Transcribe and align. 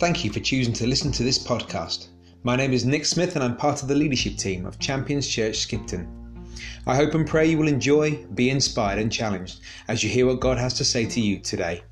Thank 0.00 0.24
you 0.24 0.32
for 0.32 0.40
choosing 0.40 0.72
to 0.72 0.86
listen 0.86 1.12
to 1.12 1.22
this 1.22 1.38
podcast. 1.38 2.08
My 2.42 2.56
name 2.56 2.72
is 2.72 2.86
Nick 2.86 3.04
Smith 3.04 3.34
and 3.34 3.44
I'm 3.44 3.54
part 3.54 3.82
of 3.82 3.88
the 3.88 3.94
leadership 3.94 4.38
team 4.38 4.64
of 4.64 4.78
Champions 4.78 5.28
Church 5.28 5.58
Skipton. 5.58 6.08
I 6.86 6.96
hope 6.96 7.12
and 7.12 7.26
pray 7.26 7.44
you 7.44 7.58
will 7.58 7.68
enjoy, 7.68 8.24
be 8.34 8.48
inspired, 8.48 8.98
and 8.98 9.12
challenged 9.12 9.60
as 9.88 10.02
you 10.02 10.08
hear 10.08 10.24
what 10.24 10.40
God 10.40 10.56
has 10.56 10.72
to 10.78 10.86
say 10.86 11.04
to 11.04 11.20
you 11.20 11.38
today. 11.38 11.82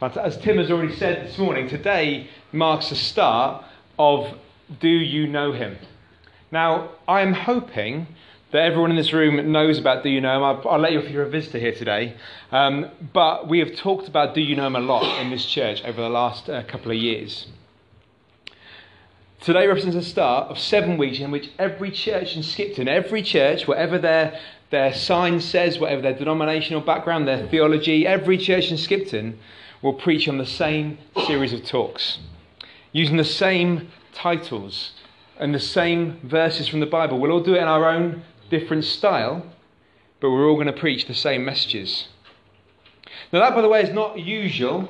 As 0.00 0.38
Tim 0.38 0.56
has 0.56 0.70
already 0.70 0.96
said 0.96 1.26
this 1.26 1.36
morning, 1.36 1.68
today 1.68 2.30
marks 2.52 2.88
the 2.88 2.96
start 2.96 3.62
of 3.98 4.38
Do 4.80 4.88
You 4.88 5.26
Know 5.26 5.52
Him? 5.52 5.76
Now, 6.50 6.92
I 7.06 7.20
am 7.20 7.34
hoping 7.34 8.06
that 8.50 8.62
everyone 8.62 8.90
in 8.90 8.96
this 8.96 9.12
room 9.12 9.52
knows 9.52 9.78
about 9.78 10.02
Do 10.02 10.08
You 10.08 10.22
Know 10.22 10.36
Him. 10.36 10.42
I'll, 10.42 10.68
I'll 10.70 10.78
let 10.78 10.92
you 10.92 11.00
if 11.00 11.10
you're 11.10 11.24
a 11.24 11.28
visitor 11.28 11.58
here 11.58 11.74
today. 11.74 12.16
Um, 12.50 12.90
but 13.12 13.46
we 13.46 13.58
have 13.58 13.76
talked 13.76 14.08
about 14.08 14.34
Do 14.34 14.40
You 14.40 14.56
Know 14.56 14.66
Him 14.66 14.76
a 14.76 14.80
lot 14.80 15.20
in 15.20 15.30
this 15.30 15.44
church 15.44 15.84
over 15.84 16.00
the 16.00 16.08
last 16.08 16.48
uh, 16.48 16.62
couple 16.62 16.90
of 16.90 16.96
years. 16.96 17.46
Today 19.40 19.66
represents 19.66 19.94
the 19.94 20.02
start 20.02 20.48
of 20.48 20.58
seven 20.58 20.96
weeks 20.96 21.20
in 21.20 21.30
which 21.30 21.50
every 21.58 21.90
church 21.90 22.36
in 22.36 22.42
Skipton, 22.42 22.88
every 22.88 23.22
church, 23.22 23.68
whatever 23.68 23.98
their, 23.98 24.40
their 24.70 24.94
sign 24.94 25.40
says, 25.40 25.78
whatever 25.78 26.00
their 26.00 26.14
denominational 26.14 26.80
background, 26.80 27.28
their 27.28 27.46
theology, 27.48 28.06
every 28.06 28.38
church 28.38 28.70
in 28.70 28.78
Skipton 28.78 29.38
will 29.82 29.92
preach 29.92 30.26
on 30.26 30.38
the 30.38 30.46
same 30.46 30.98
series 31.26 31.52
of 31.52 31.64
talks, 31.64 32.18
using 32.92 33.16
the 33.16 33.24
same 33.24 33.90
titles 34.12 34.92
and 35.38 35.54
the 35.54 35.60
same 35.60 36.18
verses 36.24 36.66
from 36.66 36.80
the 36.80 36.86
Bible. 36.86 37.20
We'll 37.20 37.30
all 37.30 37.42
do 37.42 37.54
it 37.54 37.62
in 37.62 37.68
our 37.68 37.88
own 37.88 38.24
different 38.50 38.84
style, 38.84 39.44
but 40.20 40.30
we're 40.30 40.48
all 40.48 40.54
going 40.54 40.66
to 40.66 40.72
preach 40.72 41.06
the 41.06 41.14
same 41.14 41.44
messages. 41.44 42.08
Now, 43.32 43.40
that, 43.40 43.54
by 43.54 43.62
the 43.62 43.68
way, 43.68 43.82
is 43.82 43.90
not 43.90 44.18
usual 44.18 44.88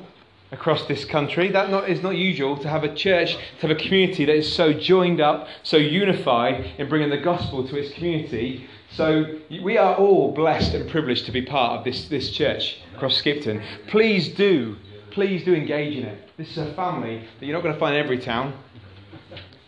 across 0.51 0.85
this 0.87 1.05
country. 1.05 1.49
That 1.49 1.69
not, 1.69 1.89
is 1.89 2.01
not 2.01 2.15
usual 2.15 2.57
to 2.57 2.69
have 2.69 2.83
a 2.83 2.93
church, 2.93 3.35
to 3.59 3.67
have 3.67 3.71
a 3.71 3.79
community 3.79 4.25
that 4.25 4.35
is 4.35 4.51
so 4.51 4.73
joined 4.73 5.21
up, 5.21 5.47
so 5.63 5.77
unified 5.77 6.71
in 6.77 6.89
bringing 6.89 7.09
the 7.09 7.17
gospel 7.17 7.67
to 7.67 7.77
its 7.77 7.93
community. 7.93 8.67
So 8.91 9.39
we 9.49 9.77
are 9.77 9.95
all 9.95 10.31
blessed 10.33 10.73
and 10.73 10.89
privileged 10.89 11.25
to 11.25 11.31
be 11.31 11.43
part 11.43 11.77
of 11.77 11.85
this, 11.85 12.07
this 12.07 12.31
church 12.31 12.77
across 12.95 13.17
Skipton. 13.17 13.61
Please 13.87 14.29
do, 14.29 14.77
please 15.11 15.43
do 15.43 15.53
engage 15.53 15.97
in 15.97 16.05
it. 16.05 16.29
This 16.37 16.49
is 16.51 16.57
a 16.57 16.73
family 16.73 17.27
that 17.39 17.45
you're 17.45 17.55
not 17.55 17.61
going 17.61 17.75
to 17.75 17.79
find 17.79 17.95
in 17.95 18.03
every 18.03 18.17
town. 18.17 18.53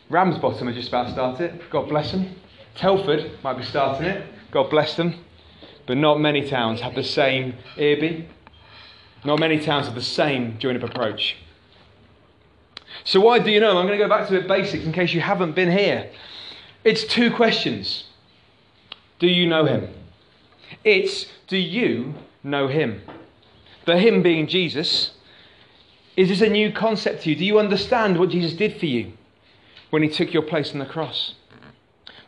Ramsbottom 0.09 0.67
are 0.67 0.73
just 0.73 0.89
about 0.89 1.07
to 1.07 1.13
start 1.13 1.39
it. 1.39 1.69
God 1.69 1.87
bless 1.87 2.11
them. 2.11 2.35
Telford 2.75 3.31
might 3.43 3.57
be 3.57 3.63
starting 3.63 4.07
it. 4.07 4.25
God 4.51 4.69
bless 4.69 4.95
them. 4.95 5.23
But 5.85 5.97
not 5.97 6.19
many 6.19 6.47
towns 6.47 6.81
have 6.81 6.95
the 6.95 7.03
same 7.03 7.55
Earby. 7.77 8.27
Not 9.23 9.39
many 9.39 9.59
towns 9.59 9.85
have 9.85 9.95
the 9.95 10.01
same 10.01 10.57
join 10.59 10.75
up 10.75 10.83
approach. 10.83 11.37
So, 13.03 13.19
why 13.19 13.39
do 13.39 13.51
you 13.51 13.59
know? 13.59 13.71
Him? 13.71 13.77
I'm 13.77 13.87
going 13.87 13.97
to 13.97 14.03
go 14.03 14.09
back 14.09 14.27
to 14.27 14.33
the 14.33 14.47
basics 14.47 14.85
in 14.85 14.91
case 14.91 15.13
you 15.13 15.21
haven't 15.21 15.53
been 15.53 15.71
here. 15.71 16.09
It's 16.83 17.03
two 17.03 17.31
questions 17.31 18.05
Do 19.19 19.27
you 19.27 19.47
know 19.47 19.65
him? 19.65 19.89
It's 20.83 21.27
Do 21.47 21.57
you 21.57 22.13
know 22.43 22.67
him? 22.67 23.01
The 23.85 23.97
him 23.97 24.21
being 24.21 24.47
Jesus. 24.47 25.11
Is 26.17 26.29
this 26.29 26.41
a 26.41 26.49
new 26.49 26.71
concept 26.71 27.23
to 27.23 27.29
you? 27.29 27.35
Do 27.35 27.45
you 27.45 27.57
understand 27.57 28.19
what 28.19 28.29
Jesus 28.29 28.53
did 28.53 28.79
for 28.79 28.85
you 28.85 29.13
when 29.89 30.03
he 30.03 30.09
took 30.09 30.33
your 30.33 30.43
place 30.43 30.73
on 30.73 30.79
the 30.79 30.85
cross? 30.85 31.35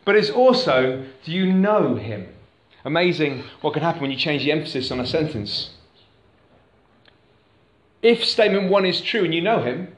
But 0.04 0.16
it's 0.16 0.30
also, 0.30 1.06
do 1.24 1.32
you 1.32 1.52
know 1.52 1.96
him? 1.96 2.28
Amazing 2.84 3.44
what 3.62 3.72
can 3.72 3.82
happen 3.82 4.02
when 4.02 4.10
you 4.10 4.16
change 4.16 4.44
the 4.44 4.52
emphasis 4.52 4.90
on 4.90 5.00
a 5.00 5.06
sentence. 5.06 5.70
If 8.02 8.24
statement 8.24 8.70
one 8.70 8.84
is 8.84 9.00
true 9.00 9.24
and 9.24 9.34
you 9.34 9.40
know 9.40 9.62
him, 9.62 9.94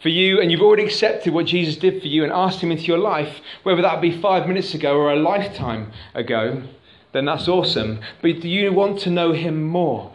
for 0.00 0.10
you, 0.10 0.40
and 0.40 0.52
you've 0.52 0.60
already 0.60 0.84
accepted 0.84 1.32
what 1.32 1.46
Jesus 1.46 1.76
did 1.76 2.00
for 2.00 2.06
you 2.06 2.22
and 2.22 2.32
asked 2.32 2.60
him 2.60 2.70
into 2.70 2.84
your 2.84 2.98
life, 2.98 3.40
whether 3.62 3.82
that 3.82 4.00
be 4.00 4.20
five 4.20 4.46
minutes 4.46 4.74
ago 4.74 4.96
or 4.96 5.12
a 5.12 5.16
lifetime 5.16 5.90
ago, 6.14 6.62
then 7.12 7.24
that's 7.24 7.48
awesome. 7.48 8.00
But 8.20 8.40
do 8.40 8.48
you 8.48 8.72
want 8.72 9.00
to 9.00 9.10
know 9.10 9.32
him 9.32 9.64
more? 9.64 10.12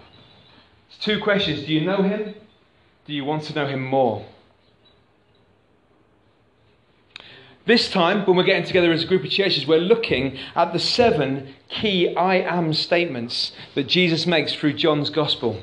It's 0.87 0.99
two 0.99 1.19
questions. 1.19 1.65
Do 1.65 1.73
you 1.73 1.81
know 1.81 2.03
him? 2.03 2.35
Do 3.05 3.13
you 3.13 3.25
want 3.25 3.43
to 3.43 3.55
know 3.55 3.65
him 3.65 3.83
more? 3.83 4.25
This 7.66 7.91
time, 7.91 8.25
when 8.25 8.35
we're 8.35 8.44
getting 8.44 8.66
together 8.66 8.91
as 8.91 9.03
a 9.03 9.07
group 9.07 9.23
of 9.23 9.29
churches, 9.29 9.67
we're 9.67 9.77
looking 9.77 10.35
at 10.55 10.73
the 10.73 10.79
seven 10.79 11.53
key 11.69 12.16
I 12.16 12.38
am 12.38 12.73
statements 12.73 13.51
that 13.75 13.83
Jesus 13.83 14.25
makes 14.25 14.53
through 14.53 14.73
John's 14.73 15.11
Gospel. 15.11 15.61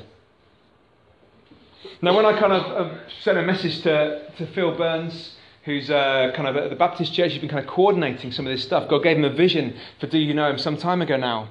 Now, 2.01 2.15
when 2.15 2.25
I 2.25 2.39
kind 2.39 2.53
of 2.53 2.63
uh, 2.63 2.97
sent 3.21 3.37
a 3.37 3.41
message 3.41 3.81
to, 3.81 4.31
to 4.37 4.47
Phil 4.47 4.77
Burns, 4.77 5.35
who's 5.65 5.89
uh, 5.89 6.31
kind 6.33 6.47
of 6.47 6.55
at 6.55 6.69
the 6.69 6.75
Baptist 6.77 7.13
church, 7.13 7.33
he's 7.33 7.41
been 7.41 7.49
kind 7.49 7.63
of 7.63 7.69
coordinating 7.69 8.31
some 8.31 8.47
of 8.47 8.51
this 8.51 8.63
stuff. 8.63 8.89
God 8.89 9.03
gave 9.03 9.17
him 9.17 9.25
a 9.25 9.29
vision 9.29 9.75
for 9.99 10.07
Do 10.07 10.17
You 10.17 10.33
Know 10.33 10.51
Him 10.51 10.57
some 10.57 10.77
time 10.77 11.01
ago 11.01 11.17
now. 11.17 11.49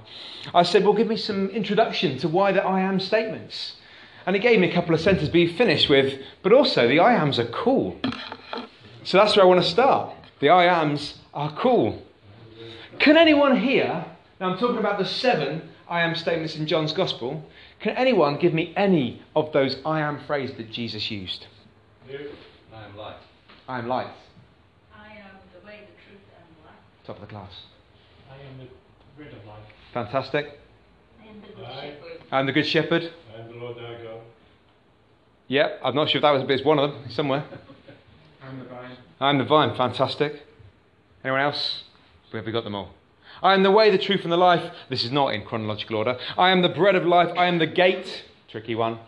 I 0.54 0.62
said, 0.62 0.82
Well, 0.82 0.94
give 0.94 1.08
me 1.08 1.18
some 1.18 1.50
introduction 1.50 2.16
to 2.18 2.28
why 2.28 2.52
the 2.52 2.64
I 2.64 2.80
am 2.80 3.00
statements. 3.00 3.74
And 4.24 4.34
he 4.34 4.40
gave 4.40 4.58
me 4.60 4.70
a 4.70 4.72
couple 4.72 4.94
of 4.94 5.00
sentences, 5.02 5.28
but 5.28 5.36
he 5.36 5.46
finished 5.46 5.90
with, 5.90 6.22
But 6.42 6.54
also, 6.54 6.88
the 6.88 7.00
I 7.00 7.12
ams 7.12 7.38
are 7.38 7.46
cool. 7.46 8.00
So 9.04 9.18
that's 9.18 9.36
where 9.36 9.44
I 9.44 9.48
want 9.48 9.62
to 9.62 9.68
start. 9.68 10.14
The 10.40 10.48
I 10.50 10.64
ams 10.64 11.18
are 11.34 11.54
cool. 11.56 12.02
Can 12.98 13.16
anyone 13.16 13.58
here, 13.58 14.04
now 14.40 14.50
I'm 14.50 14.58
talking 14.58 14.78
about 14.78 14.98
the 14.98 15.04
seven 15.04 15.68
I 15.88 16.02
am 16.02 16.14
statements 16.14 16.56
in 16.56 16.66
John's 16.66 16.92
Gospel, 16.92 17.44
can 17.80 17.96
anyone 17.96 18.38
give 18.38 18.54
me 18.54 18.72
any 18.76 19.22
of 19.34 19.52
those 19.52 19.78
I 19.84 20.00
am 20.00 20.20
phrases 20.26 20.56
that 20.56 20.70
Jesus 20.70 21.10
used? 21.10 21.46
I 22.08 22.84
am 22.84 22.96
light. 22.96 23.16
I 23.68 23.78
am 23.78 23.88
light. 23.88 24.08
I 24.94 25.08
am 25.08 25.30
the 25.58 25.66
way, 25.66 25.80
the 25.80 26.10
truth, 26.10 26.22
and 26.36 26.56
the 26.56 26.66
life. 26.66 26.78
Top 27.06 27.16
of 27.16 27.22
the 27.22 27.26
class. 27.28 27.52
I 28.30 28.34
am 28.34 28.58
the 28.58 28.66
bread 29.16 29.32
of 29.32 29.44
life. 29.46 29.62
Fantastic. 29.92 30.58
I 31.22 31.28
am 31.28 31.40
the 31.40 31.48
good 31.54 31.64
Aye. 31.64 31.80
shepherd. 31.80 32.18
I'm 32.30 32.46
the 32.46 32.52
Good 32.52 32.66
Shepherd. 32.66 33.12
I 33.34 33.40
am 33.40 33.48
the 33.48 33.54
Lord 33.54 33.76
thy 33.76 34.02
God. 34.02 34.20
Yep, 35.48 35.80
I'm 35.82 35.94
not 35.94 36.10
sure 36.10 36.18
if 36.18 36.22
that 36.22 36.30
was, 36.32 36.42
but 36.42 36.50
it's 36.50 36.64
one 36.64 36.78
of 36.78 36.92
them 36.92 37.10
somewhere. 37.10 37.44
I'm 38.42 38.58
the 38.58 38.64
vine. 38.64 38.96
I'm 39.20 39.38
the 39.38 39.44
vine. 39.44 39.76
Fantastic. 39.76 40.42
Anyone 41.24 41.40
else? 41.40 41.84
Have 42.32 42.46
we 42.46 42.52
got 42.52 42.64
them 42.64 42.74
all? 42.74 42.94
I 43.42 43.54
am 43.54 43.62
the 43.62 43.70
way, 43.70 43.90
the 43.90 43.98
truth, 43.98 44.22
and 44.22 44.32
the 44.32 44.36
life. 44.36 44.72
This 44.88 45.04
is 45.04 45.12
not 45.12 45.34
in 45.34 45.44
chronological 45.44 45.96
order. 45.96 46.18
I 46.36 46.50
am 46.50 46.62
the 46.62 46.68
bread 46.68 46.94
of 46.94 47.04
life. 47.04 47.30
I 47.36 47.46
am 47.46 47.58
the 47.58 47.66
gate. 47.66 48.24
Tricky 48.48 48.74
one 48.74 48.98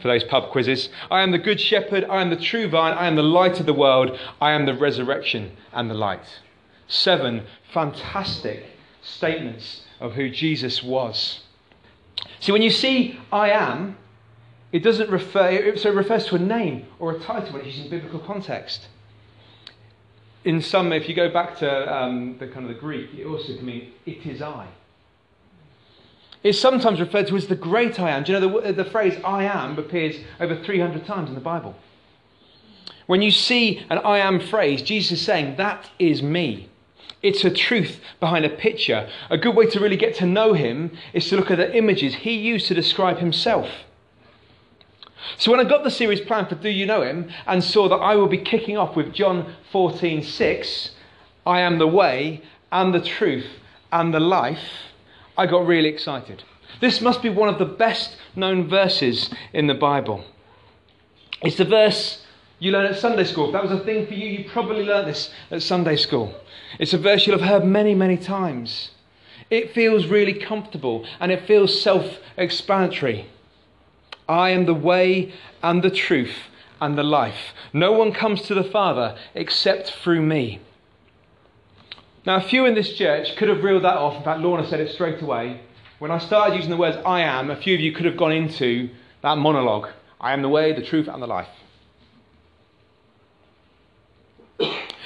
for 0.00 0.08
those 0.08 0.24
pub 0.24 0.50
quizzes. 0.50 0.90
I 1.10 1.22
am 1.22 1.30
the 1.30 1.38
good 1.38 1.60
shepherd. 1.60 2.04
I 2.04 2.20
am 2.20 2.30
the 2.30 2.36
true 2.36 2.68
vine. 2.68 2.92
I 2.92 3.06
am 3.06 3.16
the 3.16 3.22
light 3.22 3.58
of 3.58 3.66
the 3.66 3.72
world. 3.72 4.18
I 4.40 4.52
am 4.52 4.66
the 4.66 4.74
resurrection 4.74 5.56
and 5.72 5.88
the 5.88 5.94
light. 5.94 6.40
Seven 6.86 7.46
fantastic 7.72 8.64
statements 9.02 9.82
of 10.00 10.12
who 10.12 10.28
Jesus 10.28 10.82
was. 10.82 11.40
See, 12.40 12.52
when 12.52 12.60
you 12.60 12.70
see 12.70 13.18
I 13.32 13.50
am, 13.50 13.96
it 14.74 14.82
doesn't 14.82 15.08
refer, 15.08 15.76
so 15.76 15.90
it 15.90 15.94
refers 15.94 16.26
to 16.26 16.34
a 16.34 16.38
name 16.40 16.86
or 16.98 17.12
a 17.12 17.20
title 17.20 17.52
when 17.52 17.64
it's 17.64 17.76
used 17.76 17.84
in 17.84 17.90
biblical 17.90 18.18
context. 18.18 18.88
In 20.44 20.60
some, 20.60 20.92
if 20.92 21.08
you 21.08 21.14
go 21.14 21.30
back 21.30 21.56
to 21.60 21.96
um, 21.96 22.36
the 22.38 22.48
kind 22.48 22.68
of 22.68 22.74
the 22.74 22.80
Greek, 22.80 23.14
it 23.14 23.24
also 23.24 23.54
can 23.54 23.64
mean 23.64 23.92
it 24.04 24.26
is 24.26 24.42
I. 24.42 24.66
It's 26.42 26.58
sometimes 26.58 26.98
referred 26.98 27.28
to 27.28 27.36
as 27.36 27.46
the 27.46 27.54
great 27.54 28.00
I 28.00 28.10
am. 28.10 28.24
Do 28.24 28.32
you 28.32 28.40
know 28.40 28.60
the, 28.62 28.72
the 28.72 28.84
phrase 28.84 29.14
I 29.24 29.44
am 29.44 29.78
appears 29.78 30.16
over 30.40 30.56
300 30.56 31.06
times 31.06 31.28
in 31.28 31.36
the 31.36 31.40
Bible? 31.40 31.76
When 33.06 33.22
you 33.22 33.30
see 33.30 33.86
an 33.90 33.98
I 33.98 34.18
am 34.18 34.40
phrase, 34.40 34.82
Jesus 34.82 35.20
is 35.20 35.24
saying, 35.24 35.54
That 35.54 35.88
is 36.00 36.20
me. 36.20 36.68
It's 37.22 37.44
a 37.44 37.50
truth 37.50 38.00
behind 38.18 38.44
a 38.44 38.50
picture. 38.50 39.08
A 39.30 39.38
good 39.38 39.54
way 39.54 39.66
to 39.66 39.78
really 39.78 39.96
get 39.96 40.16
to 40.16 40.26
know 40.26 40.52
him 40.52 40.90
is 41.12 41.28
to 41.28 41.36
look 41.36 41.52
at 41.52 41.58
the 41.58 41.76
images 41.76 42.16
he 42.16 42.34
used 42.34 42.66
to 42.66 42.74
describe 42.74 43.18
himself. 43.18 43.68
So 45.36 45.50
when 45.50 45.60
I 45.60 45.64
got 45.64 45.84
the 45.84 45.90
series 45.90 46.20
planned 46.20 46.48
for 46.48 46.54
Do 46.54 46.68
You 46.68 46.86
Know 46.86 47.02
Him 47.02 47.30
and 47.46 47.62
saw 47.62 47.88
that 47.88 47.96
I 47.96 48.14
will 48.14 48.28
be 48.28 48.38
kicking 48.38 48.76
off 48.76 48.96
with 48.96 49.12
John 49.12 49.54
14 49.72 50.22
6, 50.22 50.90
I 51.46 51.60
am 51.60 51.78
the 51.78 51.86
way 51.86 52.42
and 52.70 52.94
the 52.94 53.00
truth 53.00 53.46
and 53.92 54.12
the 54.12 54.20
life, 54.20 54.92
I 55.36 55.46
got 55.46 55.66
really 55.66 55.88
excited. 55.88 56.42
This 56.80 57.00
must 57.00 57.22
be 57.22 57.30
one 57.30 57.48
of 57.48 57.58
the 57.58 57.64
best 57.64 58.16
known 58.34 58.68
verses 58.68 59.30
in 59.52 59.66
the 59.66 59.74
Bible. 59.74 60.24
It's 61.42 61.56
the 61.56 61.64
verse 61.64 62.24
you 62.58 62.72
learn 62.72 62.86
at 62.86 62.98
Sunday 62.98 63.24
school. 63.24 63.46
If 63.46 63.52
that 63.52 63.62
was 63.62 63.72
a 63.72 63.84
thing 63.84 64.06
for 64.06 64.14
you, 64.14 64.28
you 64.28 64.50
probably 64.50 64.84
learned 64.84 65.08
this 65.08 65.30
at 65.50 65.62
Sunday 65.62 65.96
school. 65.96 66.34
It's 66.78 66.92
a 66.92 66.98
verse 66.98 67.26
you'll 67.26 67.38
have 67.38 67.48
heard 67.48 67.64
many, 67.64 67.94
many 67.94 68.16
times. 68.16 68.90
It 69.50 69.72
feels 69.72 70.06
really 70.06 70.34
comfortable 70.34 71.06
and 71.20 71.30
it 71.30 71.46
feels 71.46 71.80
self 71.80 72.18
explanatory. 72.36 73.26
I 74.28 74.50
am 74.50 74.66
the 74.66 74.74
way 74.74 75.32
and 75.62 75.82
the 75.82 75.90
truth 75.90 76.34
and 76.80 76.96
the 76.96 77.02
life. 77.02 77.52
No 77.72 77.92
one 77.92 78.12
comes 78.12 78.42
to 78.42 78.54
the 78.54 78.64
Father 78.64 79.16
except 79.34 79.90
through 79.90 80.22
me. 80.22 80.60
Now, 82.26 82.36
a 82.36 82.40
few 82.40 82.64
in 82.64 82.74
this 82.74 82.94
church 82.94 83.36
could 83.36 83.48
have 83.48 83.62
reeled 83.62 83.84
that 83.84 83.96
off. 83.96 84.16
In 84.16 84.22
fact, 84.22 84.40
Lorna 84.40 84.66
said 84.66 84.80
it 84.80 84.92
straight 84.92 85.20
away 85.20 85.60
when 85.98 86.10
I 86.10 86.18
started 86.18 86.56
using 86.56 86.70
the 86.70 86.76
words 86.76 86.98
I 87.06 87.20
am, 87.20 87.50
a 87.50 87.56
few 87.56 87.74
of 87.74 87.80
you 87.80 87.92
could 87.92 88.04
have 88.04 88.16
gone 88.16 88.32
into 88.32 88.90
that 89.22 89.38
monologue 89.38 89.88
I 90.20 90.32
am 90.32 90.42
the 90.42 90.48
way, 90.48 90.72
the 90.72 90.82
truth, 90.82 91.08
and 91.08 91.22
the 91.22 91.26
life. 91.26 91.48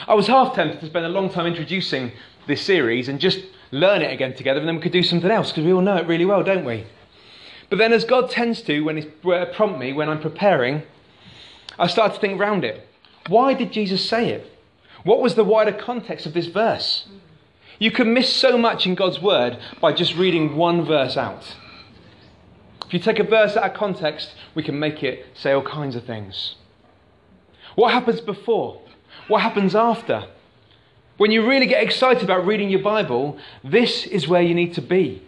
I 0.06 0.14
was 0.14 0.26
half 0.26 0.54
tempted 0.54 0.80
to 0.80 0.86
spend 0.86 1.06
a 1.06 1.08
long 1.08 1.28
time 1.28 1.46
introducing 1.46 2.12
this 2.46 2.62
series 2.62 3.08
and 3.08 3.20
just 3.20 3.40
learn 3.70 4.00
it 4.00 4.12
again 4.12 4.34
together, 4.34 4.60
and 4.60 4.68
then 4.68 4.76
we 4.76 4.82
could 4.82 4.92
do 4.92 5.02
something 5.02 5.30
else 5.30 5.50
because 5.50 5.64
we 5.64 5.72
all 5.72 5.82
know 5.82 5.96
it 5.96 6.06
really 6.06 6.24
well, 6.24 6.42
don't 6.42 6.64
we? 6.64 6.86
But 7.70 7.78
then, 7.78 7.92
as 7.92 8.04
God 8.04 8.30
tends 8.30 8.62
to 8.62 8.80
when 8.80 8.96
He 8.96 9.08
uh, 9.30 9.46
prompt 9.46 9.78
me 9.78 9.92
when 9.92 10.08
I'm 10.08 10.20
preparing, 10.20 10.82
I 11.78 11.86
start 11.86 12.14
to 12.14 12.20
think 12.20 12.40
around 12.40 12.64
it. 12.64 12.86
Why 13.28 13.54
did 13.54 13.72
Jesus 13.72 14.06
say 14.08 14.30
it? 14.30 14.50
What 15.04 15.20
was 15.20 15.34
the 15.34 15.44
wider 15.44 15.72
context 15.72 16.26
of 16.26 16.34
this 16.34 16.46
verse? 16.46 17.06
You 17.78 17.90
can 17.90 18.12
miss 18.12 18.32
so 18.32 18.58
much 18.58 18.86
in 18.86 18.94
God's 18.94 19.20
word 19.20 19.58
by 19.80 19.92
just 19.92 20.16
reading 20.16 20.56
one 20.56 20.84
verse 20.84 21.16
out. 21.16 21.56
If 22.86 22.94
you 22.94 22.98
take 22.98 23.18
a 23.18 23.24
verse 23.24 23.56
out 23.56 23.70
of 23.70 23.76
context, 23.76 24.34
we 24.54 24.62
can 24.62 24.78
make 24.78 25.02
it 25.02 25.26
say 25.34 25.52
all 25.52 25.62
kinds 25.62 25.94
of 25.94 26.04
things. 26.04 26.56
What 27.74 27.92
happens 27.92 28.20
before? 28.20 28.80
What 29.28 29.42
happens 29.42 29.74
after? 29.74 30.26
When 31.18 31.30
you 31.30 31.46
really 31.46 31.66
get 31.66 31.82
excited 31.82 32.22
about 32.22 32.46
reading 32.46 32.70
your 32.70 32.82
Bible, 32.82 33.38
this 33.62 34.06
is 34.06 34.26
where 34.26 34.42
you 34.42 34.54
need 34.54 34.74
to 34.74 34.82
be. 34.82 35.22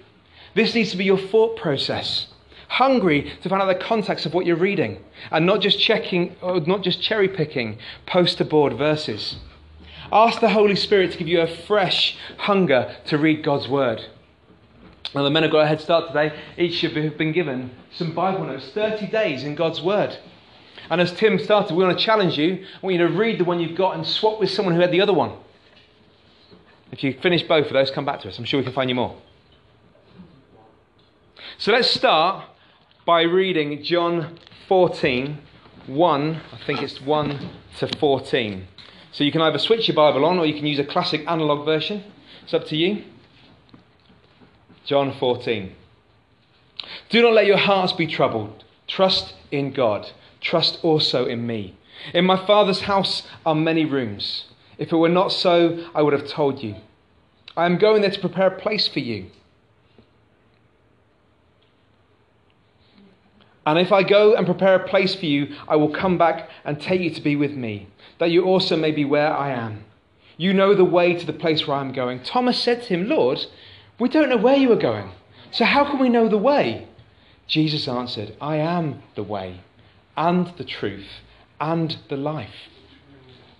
This 0.55 0.75
needs 0.75 0.91
to 0.93 0.97
be 0.97 1.05
your 1.05 1.19
thought 1.19 1.57
process. 1.57 2.27
Hungry 2.71 3.33
to 3.43 3.49
find 3.49 3.61
out 3.61 3.67
the 3.67 3.85
context 3.85 4.27
of 4.27 4.33
what 4.33 4.47
you're 4.47 4.55
reading 4.55 5.03
and 5.33 5.45
not 5.45 5.61
just 5.61 5.81
checking 5.81 6.37
or 6.41 6.61
not 6.61 6.83
just 6.83 7.03
cherry 7.03 7.27
picking 7.27 7.79
poster 8.07 8.45
board 8.45 8.79
verses. 8.79 9.37
Ask 10.13 10.41
the 10.41 10.51
Holy 10.51 10.77
Spirit 10.77 11.11
to 11.11 11.19
give 11.19 11.27
you 11.27 11.41
a 11.41 11.49
fresh 11.49 12.17
hunger 12.39 12.97
to 13.07 13.19
read 13.19 13.43
God's 13.43 13.69
word. 13.69 14.07
Now, 15.17 15.25
the 15.25 15.31
men 15.31 15.43
have 15.43 15.51
got 15.51 15.65
a 15.65 15.67
head 15.67 15.81
start 15.81 16.09
today. 16.09 16.33
Each 16.57 16.85
of 16.85 16.93
you 16.93 17.03
have 17.03 17.19
been 17.19 17.33
given 17.33 17.73
some 17.93 18.15
Bible 18.15 18.45
notes, 18.45 18.71
30 18.73 19.09
days 19.09 19.43
in 19.43 19.57
God's 19.57 19.83
word. 19.83 20.17
And 20.89 21.01
as 21.01 21.13
Tim 21.13 21.41
started, 21.41 21.75
we 21.75 21.85
want 21.85 21.99
to 21.99 22.05
challenge 22.05 22.39
you. 22.39 22.65
I 22.83 22.87
want 22.87 22.95
you 22.95 23.07
to 23.07 23.13
read 23.13 23.41
the 23.41 23.45
one 23.45 23.59
you've 23.59 23.77
got 23.77 23.97
and 23.97 24.07
swap 24.07 24.39
with 24.39 24.51
someone 24.51 24.77
who 24.77 24.81
had 24.81 24.93
the 24.93 25.01
other 25.01 25.13
one. 25.13 25.33
If 26.93 27.03
you 27.03 27.19
finish 27.21 27.43
both 27.43 27.67
of 27.67 27.73
those, 27.73 27.91
come 27.91 28.05
back 28.05 28.21
to 28.21 28.29
us. 28.29 28.39
I'm 28.39 28.45
sure 28.45 28.59
we 28.59 28.65
can 28.65 28.73
find 28.73 28.89
you 28.89 28.95
more. 28.95 29.17
So 31.59 31.73
let's 31.73 31.91
start 31.91 32.45
by 33.07 33.23
reading 33.23 33.83
John 33.83 34.39
14, 34.69 35.39
1, 35.87 36.41
I 36.53 36.65
think 36.67 36.83
it's 36.83 37.01
1 37.01 37.51
to 37.79 37.89
14. 37.99 38.69
So 39.13 39.25
you 39.25 39.33
can 39.33 39.41
either 39.41 39.59
switch 39.59 39.89
your 39.89 39.95
Bible 39.95 40.25
on 40.25 40.39
or 40.39 40.47
you 40.47 40.55
can 40.55 40.67
use 40.67 40.79
a 40.79 40.85
classic 40.85 41.25
analog 41.27 41.65
version. 41.65 42.05
It's 42.43 42.55
up 42.55 42.67
to 42.67 42.77
you. 42.77 43.05
John 44.85 45.13
14. 45.19 45.75
Do 47.09 47.23
not 47.23 47.33
let 47.33 47.47
your 47.47 47.57
hearts 47.57 47.93
be 47.93 48.07
troubled. 48.07 48.65
Trust 48.87 49.35
in 49.51 49.73
God. 49.73 50.11
Trust 50.41 50.79
also 50.83 51.27
in 51.27 51.47
me. 51.47 51.77
In 52.15 52.25
my 52.25 52.37
Father's 52.47 52.83
house 52.83 53.27
are 53.45 53.55
many 53.55 53.85
rooms. 53.85 54.47
If 54.79 54.93
it 54.93 54.97
were 54.97 55.09
not 55.09 55.33
so, 55.33 55.87
I 55.95 56.03
would 56.03 56.13
have 56.13 56.27
told 56.27 56.63
you. 56.63 56.77
I 57.57 57.67
am 57.67 57.79
going 57.79 58.03
there 58.03 58.11
to 58.11 58.21
prepare 58.21 58.49
a 58.49 58.61
place 58.61 58.89
for 58.89 59.01
you. 59.01 59.31
And 63.71 63.79
if 63.79 63.93
I 63.93 64.03
go 64.03 64.35
and 64.35 64.47
prepare 64.47 64.75
a 64.75 64.89
place 64.89 65.15
for 65.15 65.27
you, 65.27 65.55
I 65.69 65.77
will 65.77 65.91
come 65.91 66.19
back 66.19 66.51
and 66.65 66.81
take 66.81 67.01
you 67.01 67.11
to 67.11 67.21
be 67.21 67.37
with 67.37 67.53
me, 67.53 67.87
that 68.19 68.33
you 68.33 68.43
also 68.43 68.77
may 68.77 68.91
be 68.91 69.05
where 69.05 69.33
I 69.33 69.53
am. 69.53 69.85
You 70.37 70.53
know 70.53 70.75
the 70.75 70.85
way 70.85 71.15
to 71.15 71.25
the 71.25 71.33
place 71.33 71.69
where 71.69 71.77
I 71.77 71.83
am 71.83 71.93
going. 71.93 72.21
Thomas 72.25 72.61
said 72.61 72.83
to 72.83 72.89
him, 72.89 73.09
Lord, 73.09 73.47
we 74.01 74.09
don't 74.09 74.29
know 74.29 74.39
where 74.39 74.57
you 74.57 74.73
are 74.73 74.77
going, 74.77 75.13
so 75.53 75.65
how 75.65 75.85
can 75.85 76.01
we 76.01 76.09
know 76.09 76.27
the 76.27 76.37
way? 76.37 76.89
Jesus 77.47 77.87
answered, 77.87 78.35
I 78.41 78.57
am 78.57 79.05
the 79.15 79.23
way, 79.23 79.61
and 80.17 80.49
the 80.57 80.65
truth, 80.65 81.07
and 81.61 81.97
the 82.09 82.17
life. 82.17 82.69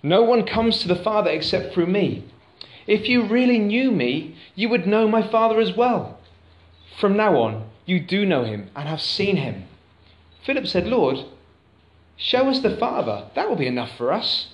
No 0.03 0.23
one 0.23 0.45
comes 0.45 0.79
to 0.79 0.89
the 0.89 1.01
Father 1.01 1.31
except 1.31 1.73
through 1.73 1.87
me. 1.87 2.25
If 2.85 3.07
you 3.07 3.23
really 3.23 3.59
knew 3.59 3.91
me, 3.91 4.35
you 4.55 4.67
would 4.67 4.85
know 4.85 5.07
my 5.07 5.25
Father 5.25 5.61
as 5.61 5.71
well. 5.71 6.19
From 6.99 7.15
now 7.15 7.37
on, 7.37 7.69
you 7.85 8.01
do 8.01 8.25
know 8.25 8.43
him 8.43 8.69
and 8.75 8.89
have 8.89 9.01
seen 9.01 9.37
him. 9.37 9.67
Philip 10.45 10.67
said, 10.67 10.87
Lord, 10.87 11.25
show 12.17 12.49
us 12.49 12.59
the 12.59 12.75
Father. 12.77 13.29
That 13.35 13.49
will 13.49 13.55
be 13.55 13.67
enough 13.67 13.95
for 13.97 14.11
us. 14.11 14.47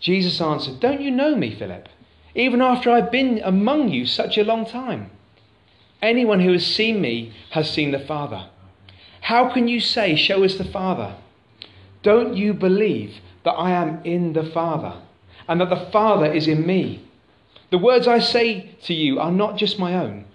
Jesus 0.00 0.40
answered, 0.40 0.80
Don't 0.80 1.00
you 1.00 1.10
know 1.10 1.34
me, 1.34 1.54
Philip? 1.54 1.88
Even 2.34 2.62
after 2.62 2.90
I've 2.90 3.10
been 3.10 3.40
among 3.44 3.88
you 3.88 4.06
such 4.06 4.38
a 4.38 4.44
long 4.44 4.64
time. 4.64 5.10
Anyone 6.00 6.40
who 6.40 6.52
has 6.52 6.64
seen 6.64 7.00
me 7.00 7.32
has 7.50 7.68
seen 7.70 7.90
the 7.90 7.98
Father. 7.98 8.48
How 9.22 9.52
can 9.52 9.66
you 9.66 9.80
say, 9.80 10.14
Show 10.14 10.44
us 10.44 10.56
the 10.56 10.64
Father? 10.64 11.16
Don't 12.02 12.36
you 12.36 12.54
believe 12.54 13.16
that 13.44 13.52
I 13.52 13.72
am 13.72 14.00
in 14.04 14.32
the 14.32 14.44
Father 14.44 15.00
and 15.48 15.60
that 15.60 15.70
the 15.70 15.90
Father 15.90 16.32
is 16.32 16.46
in 16.46 16.64
me? 16.64 17.04
The 17.70 17.78
words 17.78 18.06
I 18.06 18.20
say 18.20 18.76
to 18.84 18.94
you 18.94 19.18
are 19.18 19.32
not 19.32 19.56
just 19.56 19.78
my 19.78 19.94
own, 19.94 20.26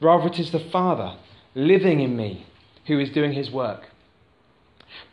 rather, 0.00 0.28
it 0.28 0.38
is 0.38 0.52
the 0.52 0.60
Father 0.60 1.16
living 1.54 2.00
in 2.00 2.16
me 2.16 2.46
who 2.86 2.98
is 2.98 3.10
doing 3.10 3.32
his 3.32 3.50
work. 3.50 3.87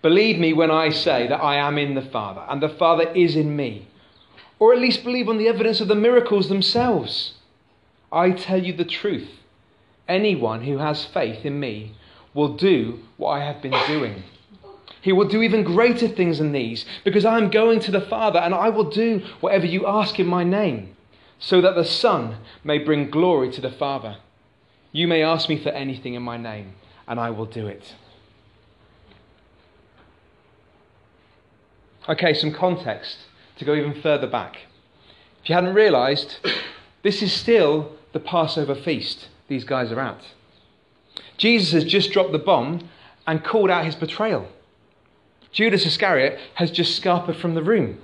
Believe 0.02 0.40
me 0.40 0.54
when 0.54 0.72
I 0.72 0.90
say 0.90 1.28
that 1.28 1.42
I 1.42 1.56
am 1.56 1.78
in 1.78 1.96
the 1.96 2.02
Father 2.02 2.44
and 2.48 2.62
the 2.62 2.70
Father 2.70 3.10
is 3.14 3.36
in 3.36 3.56
me 3.56 3.88
or 4.60 4.74
at 4.74 4.80
least 4.80 5.04
believe 5.04 5.30
on 5.30 5.38
the 5.38 5.48
evidence 5.48 5.82
of 5.82 5.88
the 5.88 5.96
miracles 5.96 6.48
themselves. 6.48 7.34
I 8.12 8.32
tell 8.32 8.64
you 8.64 8.74
the 8.74 8.86
truth. 8.86 9.30
Anyone 10.08 10.64
who 10.64 10.78
has 10.78 11.06
faith 11.06 11.46
in 11.46 11.60
me 11.60 11.94
will 12.34 12.56
do 12.56 13.00
what 13.18 13.32
I 13.32 13.46
have 13.46 13.62
been 13.62 13.76
doing. 13.88 14.24
He 15.02 15.12
will 15.12 15.28
do 15.28 15.42
even 15.42 15.64
greater 15.64 16.08
things 16.08 16.40
than 16.40 16.52
these, 16.52 16.86
because 17.04 17.26
I 17.26 17.38
am 17.38 17.50
going 17.50 17.80
to 17.82 17.92
the 17.92 18.02
Father, 18.02 18.40
and 18.40 18.56
I 18.56 18.70
will 18.70 18.90
do 18.90 19.22
whatever 19.40 19.66
you 19.66 19.86
ask 19.86 20.20
in 20.20 20.26
my 20.26 20.44
name, 20.44 20.96
so 21.38 21.62
that 21.62 21.76
the 21.76 21.86
Son 21.86 22.38
may 22.64 22.80
bring 22.80 23.10
glory 23.10 23.52
to 23.52 23.62
the 23.62 23.72
Father. 23.72 24.18
You 24.92 25.08
may 25.08 25.22
ask 25.22 25.48
me 25.48 25.58
for 25.62 25.70
anything 25.70 26.16
in 26.16 26.24
my 26.24 26.38
name, 26.38 26.74
and 27.08 27.20
I 27.20 27.30
will 27.30 27.46
do 27.46 27.68
it. 27.68 27.94
Okay, 32.08 32.34
some 32.34 32.52
context 32.54 33.18
to 33.58 33.66
go 33.66 33.74
even 33.74 34.00
further 34.02 34.28
back. 34.28 34.58
If 35.42 35.50
you 35.50 35.56
hadn't 35.56 35.74
realized, 35.74 36.38
this 37.04 37.22
is 37.22 37.34
still 37.34 37.96
the 38.14 38.20
Passover 38.20 38.76
feast 38.76 39.30
these 39.48 39.64
guys 39.64 39.92
are 39.92 40.00
at. 40.00 40.22
Jesus 41.38 41.72
has 41.72 41.84
just 41.84 42.12
dropped 42.12 42.32
the 42.32 42.40
bomb 42.40 42.90
and 43.28 43.44
called 43.44 43.70
out 43.70 43.86
his 43.86 43.96
betrayal. 43.96 44.48
Judas 45.52 45.86
Iscariot 45.86 46.40
has 46.56 46.70
just 46.70 47.02
scarpered 47.02 47.38
from 47.38 47.56
the 47.56 47.64
room. 47.64 48.00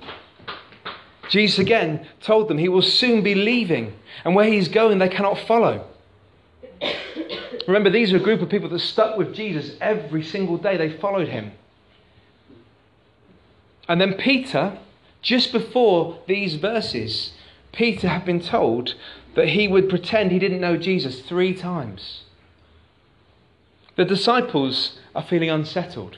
Jesus 1.28 1.58
again 1.58 2.06
told 2.20 2.48
them 2.48 2.58
he 2.58 2.68
will 2.68 2.82
soon 2.82 3.22
be 3.22 3.34
leaving, 3.34 3.94
and 4.24 4.34
where 4.34 4.50
he's 4.50 4.68
going, 4.68 4.98
they 4.98 5.08
cannot 5.08 5.38
follow. 5.38 5.86
Remember, 7.66 7.90
these 7.90 8.12
are 8.12 8.16
a 8.16 8.20
group 8.20 8.42
of 8.42 8.48
people 8.48 8.68
that 8.68 8.80
stuck 8.80 9.16
with 9.16 9.34
Jesus 9.34 9.76
every 9.80 10.22
single 10.22 10.56
day. 10.56 10.76
They 10.76 10.96
followed 10.98 11.28
him. 11.28 11.52
And 13.92 14.00
then 14.00 14.14
Peter 14.14 14.78
just 15.20 15.52
before 15.52 16.18
these 16.26 16.54
verses, 16.54 17.32
Peter 17.72 18.08
had 18.08 18.24
been 18.24 18.40
told 18.40 18.94
that 19.34 19.50
he 19.50 19.68
would 19.68 19.90
pretend 19.90 20.32
he 20.32 20.38
didn't 20.38 20.62
know 20.62 20.78
Jesus 20.78 21.20
three 21.20 21.52
times. 21.52 22.22
The 23.96 24.06
disciples 24.06 24.98
are 25.14 25.22
feeling 25.22 25.50
unsettled. 25.50 26.16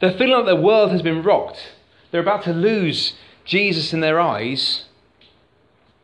They're 0.00 0.16
feeling 0.16 0.32
like 0.32 0.46
their 0.46 0.56
world 0.56 0.92
has 0.92 1.02
been 1.02 1.22
rocked. 1.22 1.74
They're 2.10 2.22
about 2.22 2.44
to 2.44 2.54
lose 2.54 3.12
Jesus 3.44 3.92
in 3.92 4.00
their 4.00 4.18
eyes. 4.18 4.86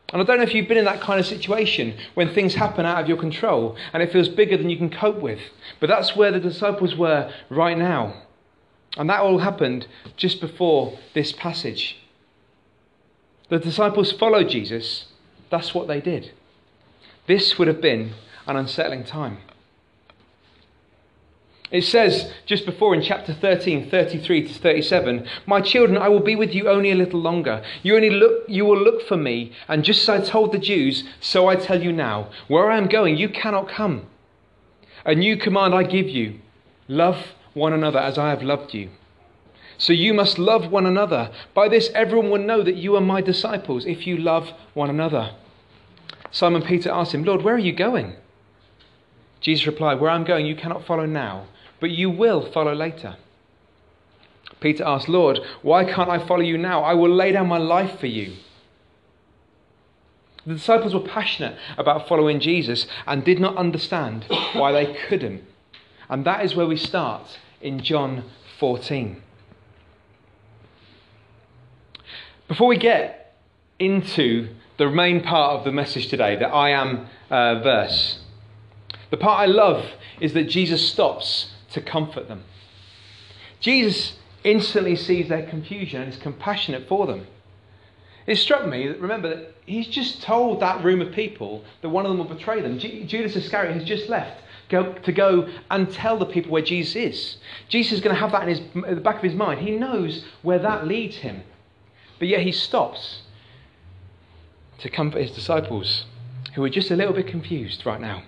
And 0.09 0.21
I 0.21 0.23
don't 0.23 0.37
know 0.37 0.43
if 0.43 0.53
you've 0.53 0.67
been 0.67 0.77
in 0.77 0.85
that 0.85 1.01
kind 1.01 1.19
of 1.19 1.25
situation 1.25 1.97
when 2.13 2.31
things 2.31 2.53
happen 2.53 2.85
out 2.85 3.01
of 3.01 3.07
your 3.07 3.17
control 3.17 3.75
and 3.91 4.03
it 4.03 4.11
feels 4.11 4.29
bigger 4.29 4.55
than 4.55 4.69
you 4.69 4.77
can 4.77 4.91
cope 4.91 5.19
with. 5.19 5.39
But 5.79 5.89
that's 5.89 6.15
where 6.15 6.31
the 6.31 6.39
disciples 6.39 6.95
were 6.95 7.33
right 7.49 7.75
now. 7.75 8.21
And 8.97 9.09
that 9.09 9.21
all 9.21 9.39
happened 9.39 9.87
just 10.15 10.39
before 10.39 10.97
this 11.13 11.31
passage. 11.31 11.97
The 13.49 13.59
disciples 13.59 14.11
followed 14.11 14.49
Jesus. 14.49 15.05
That's 15.49 15.73
what 15.73 15.87
they 15.87 16.01
did. 16.01 16.31
This 17.27 17.57
would 17.57 17.67
have 17.67 17.81
been 17.81 18.13
an 18.45 18.55
unsettling 18.55 19.03
time. 19.03 19.37
It 21.73 21.83
says 21.83 22.31
just 22.45 22.67
before 22.67 22.93
in 22.93 23.01
chapter 23.01 23.33
13, 23.33 23.89
33 23.89 24.47
to 24.47 24.53
37, 24.53 25.27
My 25.47 25.59
children, 25.59 25.97
I 25.97 26.07
will 26.07 26.19
be 26.19 26.35
with 26.35 26.53
you 26.53 26.69
only 26.69 26.91
a 26.91 26.95
little 26.95 27.19
longer. 27.19 27.63
You 27.81 27.95
only 27.95 28.11
look 28.11 28.43
you 28.47 28.63
will 28.63 28.77
look 28.77 29.07
for 29.07 29.17
me, 29.17 29.53
and 29.67 29.83
just 29.83 30.07
as 30.07 30.09
I 30.09 30.23
told 30.23 30.51
the 30.51 30.59
Jews, 30.59 31.03
so 31.19 31.47
I 31.47 31.55
tell 31.55 31.81
you 31.81 31.91
now, 31.91 32.29
where 32.47 32.69
I 32.69 32.77
am 32.77 32.85
going, 32.85 33.17
you 33.17 33.27
cannot 33.27 33.67
come. 33.67 34.05
A 35.03 35.15
new 35.15 35.35
command 35.35 35.73
I 35.73 35.81
give 35.81 36.07
you 36.07 36.39
love 36.87 37.33
one 37.53 37.73
another 37.73 37.99
as 37.99 38.17
I 38.17 38.29
have 38.29 38.43
loved 38.43 38.73
you. 38.73 38.89
So 39.77 39.93
you 39.93 40.13
must 40.13 40.39
love 40.39 40.71
one 40.71 40.85
another. 40.85 41.31
By 41.53 41.67
this, 41.67 41.89
everyone 41.93 42.29
will 42.29 42.39
know 42.39 42.63
that 42.63 42.75
you 42.75 42.95
are 42.95 43.01
my 43.01 43.21
disciples 43.21 43.85
if 43.85 44.07
you 44.07 44.17
love 44.17 44.51
one 44.73 44.89
another. 44.89 45.35
Simon 46.31 46.61
Peter 46.61 46.89
asked 46.91 47.13
him, 47.13 47.23
Lord, 47.23 47.41
where 47.41 47.55
are 47.55 47.59
you 47.59 47.73
going? 47.73 48.15
Jesus 49.41 49.67
replied, 49.67 49.99
Where 49.99 50.09
I'm 50.09 50.23
going, 50.23 50.45
you 50.45 50.55
cannot 50.55 50.85
follow 50.85 51.05
now, 51.05 51.47
but 51.79 51.91
you 51.91 52.09
will 52.09 52.51
follow 52.51 52.73
later. 52.73 53.17
Peter 54.59 54.83
asked, 54.85 55.09
Lord, 55.09 55.39
why 55.61 55.83
can't 55.83 56.09
I 56.09 56.25
follow 56.25 56.41
you 56.41 56.57
now? 56.57 56.83
I 56.83 56.93
will 56.93 57.13
lay 57.13 57.33
down 57.33 57.47
my 57.47 57.57
life 57.57 57.99
for 57.99 58.07
you. 58.07 58.33
The 60.45 60.53
disciples 60.53 60.93
were 60.93 61.01
passionate 61.01 61.57
about 61.77 62.07
following 62.07 62.39
Jesus 62.39 62.87
and 63.05 63.23
did 63.23 63.39
not 63.39 63.57
understand 63.57 64.25
why 64.53 64.71
they 64.71 64.93
couldn't. 65.07 65.43
And 66.13 66.25
that 66.25 66.45
is 66.45 66.53
where 66.53 66.67
we 66.67 66.77
start 66.77 67.39
in 67.59 67.79
John 67.79 68.25
14. 68.59 69.19
Before 72.47 72.67
we 72.67 72.77
get 72.77 73.35
into 73.79 74.49
the 74.77 74.91
main 74.91 75.23
part 75.23 75.57
of 75.57 75.63
the 75.63 75.71
message 75.71 76.09
today, 76.09 76.35
the 76.35 76.45
I 76.45 76.69
am 76.69 77.07
uh, 77.31 77.63
verse, 77.63 78.19
the 79.09 79.17
part 79.17 79.39
I 79.39 79.47
love 79.47 79.87
is 80.21 80.33
that 80.33 80.43
Jesus 80.43 80.87
stops 80.87 81.49
to 81.71 81.81
comfort 81.81 82.27
them. 82.27 82.43
Jesus 83.59 84.17
instantly 84.43 84.95
sees 84.95 85.29
their 85.29 85.47
confusion 85.47 86.03
and 86.03 86.13
is 86.13 86.19
compassionate 86.19 86.87
for 86.87 87.07
them. 87.07 87.25
It 88.27 88.35
struck 88.35 88.67
me 88.67 88.87
that, 88.87 89.01
remember, 89.01 89.29
that 89.29 89.55
he's 89.65 89.87
just 89.87 90.21
told 90.21 90.59
that 90.59 90.83
room 90.83 91.01
of 91.01 91.11
people 91.11 91.65
that 91.81 91.89
one 91.89 92.05
of 92.05 92.11
them 92.11 92.19
will 92.19 92.35
betray 92.35 92.61
them. 92.61 92.77
Judas 92.77 93.35
Iscariot 93.35 93.73
has 93.73 93.83
just 93.83 94.09
left 94.09 94.43
go, 94.73 94.93
to 94.93 95.11
go 95.11 95.47
and 95.69 95.91
tell 95.91 96.17
the 96.17 96.25
people 96.25 96.51
where 96.51 96.61
Jesus 96.61 96.95
is. 96.95 97.37
Jesus 97.69 97.93
is 97.93 98.01
going 98.01 98.15
to 98.15 98.19
have 98.19 98.31
that 98.31 98.43
in, 98.43 98.49
his, 98.49 98.59
in 98.75 98.95
the 98.95 99.01
back 99.01 99.17
of 99.17 99.23
his 99.23 99.35
mind. 99.35 99.61
He 99.61 99.71
knows 99.71 100.25
where 100.41 100.59
that 100.59 100.87
leads 100.87 101.17
him. 101.17 101.43
But 102.19 102.27
yet 102.27 102.41
he 102.41 102.51
stops 102.51 103.21
to 104.79 104.89
comfort 104.89 105.21
his 105.21 105.31
disciples 105.31 106.05
who 106.55 106.63
are 106.63 106.69
just 106.69 106.91
a 106.91 106.95
little 106.95 107.13
bit 107.13 107.27
confused 107.27 107.85
right 107.85 108.01
now. 108.01 108.23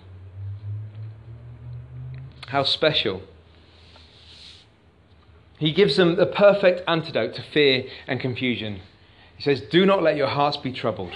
How 2.47 2.63
special. 2.63 3.21
He 5.57 5.71
gives 5.71 5.95
them 5.95 6.15
the 6.15 6.25
perfect 6.25 6.83
antidote 6.87 7.33
to 7.35 7.41
fear 7.41 7.85
and 8.07 8.19
confusion. 8.19 8.81
He 9.37 9.43
says, 9.43 9.61
Do 9.61 9.85
not 9.85 10.03
let 10.03 10.15
your 10.15 10.27
hearts 10.27 10.57
be 10.57 10.71
troubled. 10.71 11.13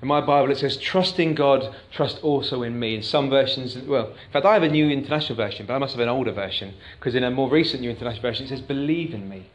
In 0.00 0.06
my 0.06 0.20
Bible, 0.20 0.50
it 0.52 0.58
says, 0.58 0.76
Trust 0.76 1.18
in 1.18 1.34
God, 1.34 1.74
trust 1.90 2.22
also 2.22 2.62
in 2.62 2.78
me. 2.78 2.94
In 2.94 3.02
some 3.02 3.28
versions, 3.28 3.76
well, 3.78 4.08
in 4.08 4.32
fact, 4.32 4.46
I 4.46 4.54
have 4.54 4.62
a 4.62 4.68
new 4.68 4.88
international 4.88 5.36
version, 5.36 5.66
but 5.66 5.74
I 5.74 5.78
must 5.78 5.94
have 5.94 6.00
an 6.00 6.08
older 6.08 6.32
version, 6.32 6.74
because 6.98 7.16
in 7.16 7.24
a 7.24 7.30
more 7.30 7.50
recent 7.50 7.80
new 7.80 7.90
international 7.90 8.22
version, 8.22 8.46
it 8.46 8.50
says, 8.50 8.60
Believe 8.60 9.12
in 9.12 9.28
me, 9.28 9.50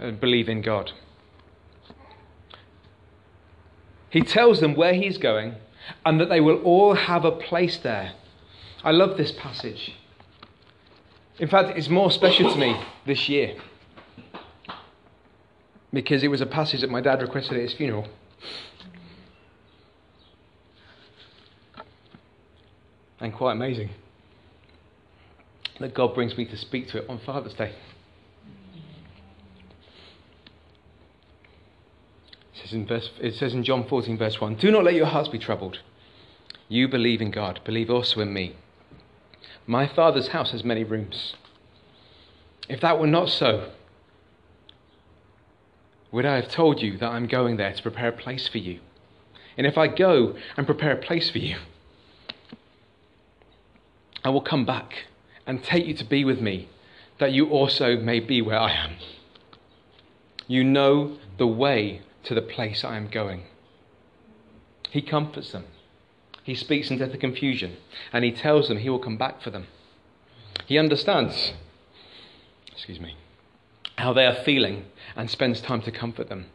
and 0.00 0.18
believe 0.18 0.48
in 0.48 0.60
God. 0.60 0.92
He 4.10 4.22
tells 4.22 4.60
them 4.60 4.74
where 4.74 4.94
he's 4.94 5.18
going 5.18 5.56
and 6.06 6.20
that 6.20 6.28
they 6.28 6.40
will 6.40 6.62
all 6.62 6.94
have 6.94 7.24
a 7.24 7.32
place 7.32 7.76
there. 7.78 8.12
I 8.84 8.92
love 8.92 9.16
this 9.16 9.32
passage. 9.32 9.96
In 11.38 11.48
fact, 11.48 11.76
it's 11.76 11.88
more 11.88 12.10
special 12.10 12.52
to 12.52 12.56
me 12.58 12.80
this 13.06 13.28
year 13.28 13.56
because 15.92 16.22
it 16.22 16.28
was 16.28 16.40
a 16.40 16.46
passage 16.46 16.80
that 16.80 16.90
my 16.90 17.00
dad 17.00 17.22
requested 17.22 17.56
at 17.56 17.62
his 17.62 17.72
funeral. 17.72 18.06
And 23.24 23.32
quite 23.32 23.52
amazing 23.52 23.88
that 25.80 25.94
God 25.94 26.14
brings 26.14 26.36
me 26.36 26.44
to 26.44 26.58
speak 26.58 26.88
to 26.88 26.98
it 26.98 27.08
on 27.08 27.18
Father's 27.18 27.54
Day. 27.54 27.72
It 32.52 32.60
says 32.60 32.74
in, 32.74 32.86
verse, 32.86 33.08
it 33.18 33.34
says 33.34 33.54
in 33.54 33.64
John 33.64 33.88
14, 33.88 34.18
verse 34.18 34.38
1 34.42 34.56
Do 34.56 34.70
not 34.70 34.84
let 34.84 34.92
your 34.92 35.06
hearts 35.06 35.30
be 35.30 35.38
troubled. 35.38 35.78
You 36.68 36.86
believe 36.86 37.22
in 37.22 37.30
God, 37.30 37.60
believe 37.64 37.88
also 37.88 38.20
in 38.20 38.30
me. 38.30 38.56
My 39.66 39.86
Father's 39.86 40.28
house 40.28 40.50
has 40.50 40.62
many 40.62 40.84
rooms. 40.84 41.34
If 42.68 42.82
that 42.82 43.00
were 43.00 43.06
not 43.06 43.30
so, 43.30 43.70
would 46.12 46.26
I 46.26 46.36
have 46.36 46.50
told 46.50 46.82
you 46.82 46.98
that 46.98 47.10
I'm 47.10 47.26
going 47.26 47.56
there 47.56 47.72
to 47.72 47.82
prepare 47.82 48.10
a 48.10 48.12
place 48.12 48.48
for 48.48 48.58
you? 48.58 48.80
And 49.56 49.66
if 49.66 49.78
I 49.78 49.86
go 49.86 50.36
and 50.58 50.66
prepare 50.66 50.92
a 50.92 51.00
place 51.00 51.30
for 51.30 51.38
you, 51.38 51.56
I 54.24 54.30
will 54.30 54.40
come 54.40 54.64
back 54.64 55.04
and 55.46 55.62
take 55.62 55.86
you 55.86 55.94
to 55.94 56.04
be 56.04 56.24
with 56.24 56.40
me, 56.40 56.68
that 57.18 57.32
you 57.32 57.48
also 57.50 57.96
may 57.96 58.20
be 58.20 58.40
where 58.40 58.58
I 58.58 58.72
am. 58.72 58.94
You 60.48 60.64
know 60.64 61.18
the 61.36 61.46
way 61.46 62.00
to 62.24 62.34
the 62.34 62.42
place 62.42 62.82
I 62.84 62.96
am 62.96 63.08
going. 63.08 63.44
He 64.90 65.02
comforts 65.02 65.52
them. 65.52 65.66
He 66.42 66.54
speaks 66.54 66.90
into 66.90 67.06
the 67.06 67.18
confusion, 67.18 67.76
and 68.12 68.24
he 68.24 68.32
tells 68.32 68.68
them 68.68 68.78
he 68.78 68.90
will 68.90 68.98
come 68.98 69.16
back 69.16 69.42
for 69.42 69.50
them. 69.50 69.66
He 70.66 70.78
understands, 70.78 71.52
excuse 72.72 73.00
me, 73.00 73.16
how 73.96 74.12
they 74.12 74.26
are 74.26 74.34
feeling 74.34 74.86
and 75.16 75.30
spends 75.30 75.60
time 75.60 75.82
to 75.82 75.90
comfort 75.90 76.28
them. 76.28 76.46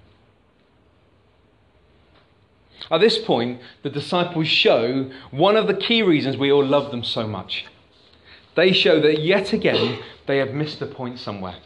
At 2.91 3.01
this 3.01 3.17
point, 3.17 3.61
the 3.83 3.89
disciples 3.89 4.47
show 4.47 5.11
one 5.31 5.55
of 5.55 5.67
the 5.67 5.73
key 5.73 6.01
reasons 6.01 6.37
we 6.37 6.51
all 6.51 6.65
love 6.65 6.91
them 6.91 7.03
so 7.03 7.27
much. 7.27 7.65
They 8.55 8.73
show 8.73 8.99
that 9.01 9.21
yet 9.21 9.53
again 9.53 9.99
they 10.25 10.37
have 10.37 10.53
missed 10.53 10.79
the 10.79 10.87
point 10.87 11.19
somewhere, 11.19 11.57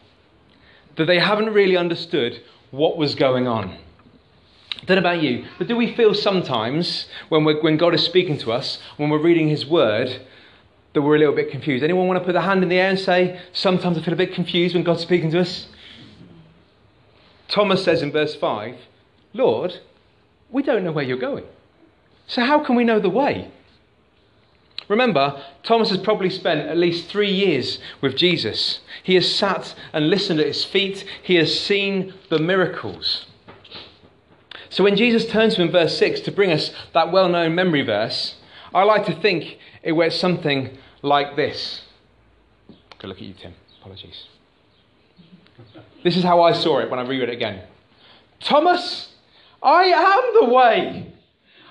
that 0.95 1.05
they 1.05 1.19
haven't 1.19 1.53
really 1.53 1.77
understood 1.77 2.41
what 2.71 2.97
was 2.97 3.15
going 3.15 3.47
on. 3.47 3.77
I 4.81 4.85
don't 4.85 4.95
know 4.95 5.09
about 5.09 5.23
you, 5.23 5.45
but 5.57 5.67
do 5.67 5.77
we 5.77 5.95
feel 5.95 6.13
sometimes 6.13 7.07
when, 7.29 7.45
when 7.45 7.77
God 7.77 7.93
is 7.93 8.03
speaking 8.03 8.37
to 8.39 8.51
us, 8.51 8.79
when 8.97 9.09
we're 9.09 9.21
reading 9.21 9.47
His 9.47 9.65
Word, 9.65 10.21
that 10.93 11.01
we're 11.01 11.15
a 11.15 11.19
little 11.19 11.35
bit 11.35 11.51
confused? 11.51 11.83
Anyone 11.83 12.07
want 12.07 12.19
to 12.19 12.25
put 12.25 12.33
their 12.33 12.41
hand 12.41 12.63
in 12.63 12.69
the 12.69 12.79
air 12.79 12.89
and 12.89 12.99
say, 12.99 13.39
Sometimes 13.53 13.97
I 13.97 14.01
feel 14.01 14.13
a 14.13 14.17
bit 14.17 14.33
confused 14.33 14.75
when 14.75 14.83
God's 14.83 15.01
speaking 15.01 15.31
to 15.31 15.39
us? 15.39 15.67
Thomas 17.47 17.83
says 17.83 18.01
in 18.01 18.11
verse 18.11 18.35
5, 18.35 18.75
Lord, 19.33 19.79
we 20.53 20.63
don't 20.63 20.85
know 20.85 20.93
where 20.93 21.03
you're 21.03 21.17
going. 21.17 21.43
So 22.27 22.45
how 22.45 22.63
can 22.63 22.75
we 22.75 22.85
know 22.85 22.99
the 22.99 23.09
way? 23.09 23.51
Remember, 24.87 25.43
Thomas 25.63 25.89
has 25.89 25.97
probably 25.97 26.29
spent 26.29 26.67
at 26.69 26.77
least 26.77 27.07
three 27.09 27.31
years 27.31 27.79
with 27.99 28.15
Jesus. 28.15 28.79
He 29.01 29.15
has 29.15 29.33
sat 29.33 29.75
and 29.91 30.09
listened 30.09 30.39
at 30.39 30.47
his 30.47 30.63
feet, 30.63 31.05
he 31.21 31.35
has 31.35 31.59
seen 31.59 32.13
the 32.29 32.39
miracles. 32.39 33.25
So 34.69 34.83
when 34.83 34.95
Jesus 34.95 35.25
turns 35.25 35.55
to 35.55 35.61
him 35.61 35.67
in 35.67 35.71
verse 35.71 35.97
6 35.97 36.21
to 36.21 36.31
bring 36.31 36.51
us 36.51 36.71
that 36.93 37.11
well 37.11 37.29
known 37.29 37.55
memory 37.55 37.81
verse, 37.81 38.35
I 38.73 38.83
like 38.83 39.05
to 39.05 39.15
think 39.15 39.57
it 39.81 39.93
went 39.93 40.13
something 40.13 40.77
like 41.01 41.35
this. 41.35 41.81
Good 42.99 43.07
look 43.07 43.17
at 43.17 43.23
you, 43.23 43.33
Tim. 43.33 43.53
Apologies. 43.81 44.27
This 46.03 46.17
is 46.17 46.23
how 46.23 46.41
I 46.41 46.53
saw 46.53 46.79
it 46.79 46.89
when 46.89 46.99
I 46.99 47.03
reread 47.03 47.29
it 47.29 47.33
again. 47.33 47.63
Thomas, 48.39 49.12
I 49.63 49.83
am 49.85 50.45
the 50.45 50.53
way. 50.53 51.13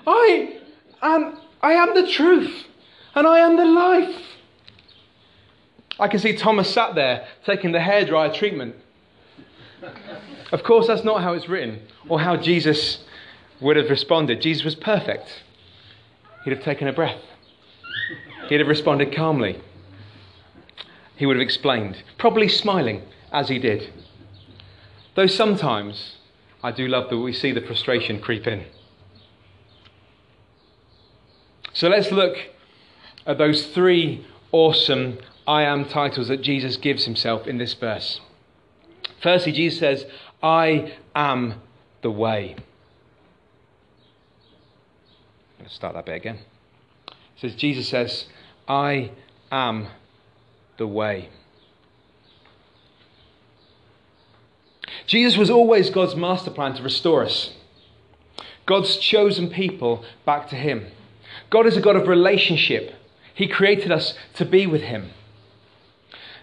I 0.06 0.58
am, 1.02 1.38
I 1.60 1.72
am 1.74 1.94
the 1.94 2.10
truth. 2.10 2.66
And 3.14 3.26
I 3.26 3.40
am 3.40 3.56
the 3.56 3.66
life. 3.66 4.22
I 6.00 6.08
can 6.08 6.18
see 6.18 6.34
Thomas 6.34 6.72
sat 6.72 6.94
there 6.94 7.28
taking 7.44 7.72
the 7.72 7.78
hairdryer 7.78 8.34
treatment. 8.34 8.74
Of 10.50 10.62
course, 10.62 10.86
that's 10.86 11.04
not 11.04 11.22
how 11.22 11.34
it's 11.34 11.48
written 11.48 11.80
or 12.08 12.20
how 12.20 12.36
Jesus 12.36 13.04
would 13.60 13.76
have 13.76 13.90
responded. 13.90 14.40
Jesus 14.40 14.64
was 14.64 14.74
perfect. 14.74 15.42
He'd 16.44 16.52
have 16.52 16.64
taken 16.64 16.88
a 16.88 16.92
breath, 16.92 17.20
he'd 18.48 18.58
have 18.58 18.68
responded 18.68 19.14
calmly. 19.14 19.60
He 21.16 21.26
would 21.26 21.36
have 21.36 21.42
explained, 21.42 22.02
probably 22.18 22.48
smiling 22.48 23.02
as 23.30 23.48
he 23.48 23.58
did. 23.58 23.92
Though 25.14 25.28
sometimes 25.28 26.16
I 26.62 26.70
do 26.70 26.86
love 26.86 27.10
that 27.10 27.18
we 27.18 27.32
see 27.32 27.52
the 27.52 27.60
frustration 27.60 28.20
creep 28.20 28.46
in. 28.46 28.64
So 31.72 31.88
let's 31.88 32.12
look 32.12 32.36
at 33.26 33.38
those 33.38 33.66
three 33.66 34.26
awesome 34.52 35.18
I 35.46 35.62
am 35.62 35.86
titles 35.86 36.28
that 36.28 36.42
Jesus 36.42 36.76
gives 36.76 37.04
himself 37.04 37.46
in 37.46 37.58
this 37.58 37.74
verse. 37.74 38.20
Firstly, 39.20 39.52
Jesus 39.52 39.78
says, 39.80 40.06
I 40.42 40.94
am 41.14 41.60
the 42.02 42.10
way. 42.10 42.56
Let's 45.60 45.74
start 45.74 45.94
that 45.94 46.06
bit 46.06 46.16
again. 46.16 46.38
It 47.08 47.14
says, 47.40 47.54
Jesus 47.54 47.88
says, 47.88 48.26
I 48.68 49.10
am 49.50 49.88
the 50.76 50.86
way. 50.86 51.28
Jesus 55.12 55.36
was 55.36 55.50
always 55.50 55.90
God's 55.90 56.16
master 56.16 56.50
plan 56.50 56.72
to 56.72 56.82
restore 56.82 57.22
us. 57.22 57.52
God's 58.64 58.96
chosen 58.96 59.50
people 59.50 60.06
back 60.24 60.48
to 60.48 60.56
Him. 60.56 60.86
God 61.50 61.66
is 61.66 61.76
a 61.76 61.82
God 61.82 61.96
of 61.96 62.08
relationship. 62.08 62.94
He 63.34 63.46
created 63.46 63.92
us 63.92 64.14
to 64.36 64.46
be 64.46 64.66
with 64.66 64.80
Him. 64.80 65.10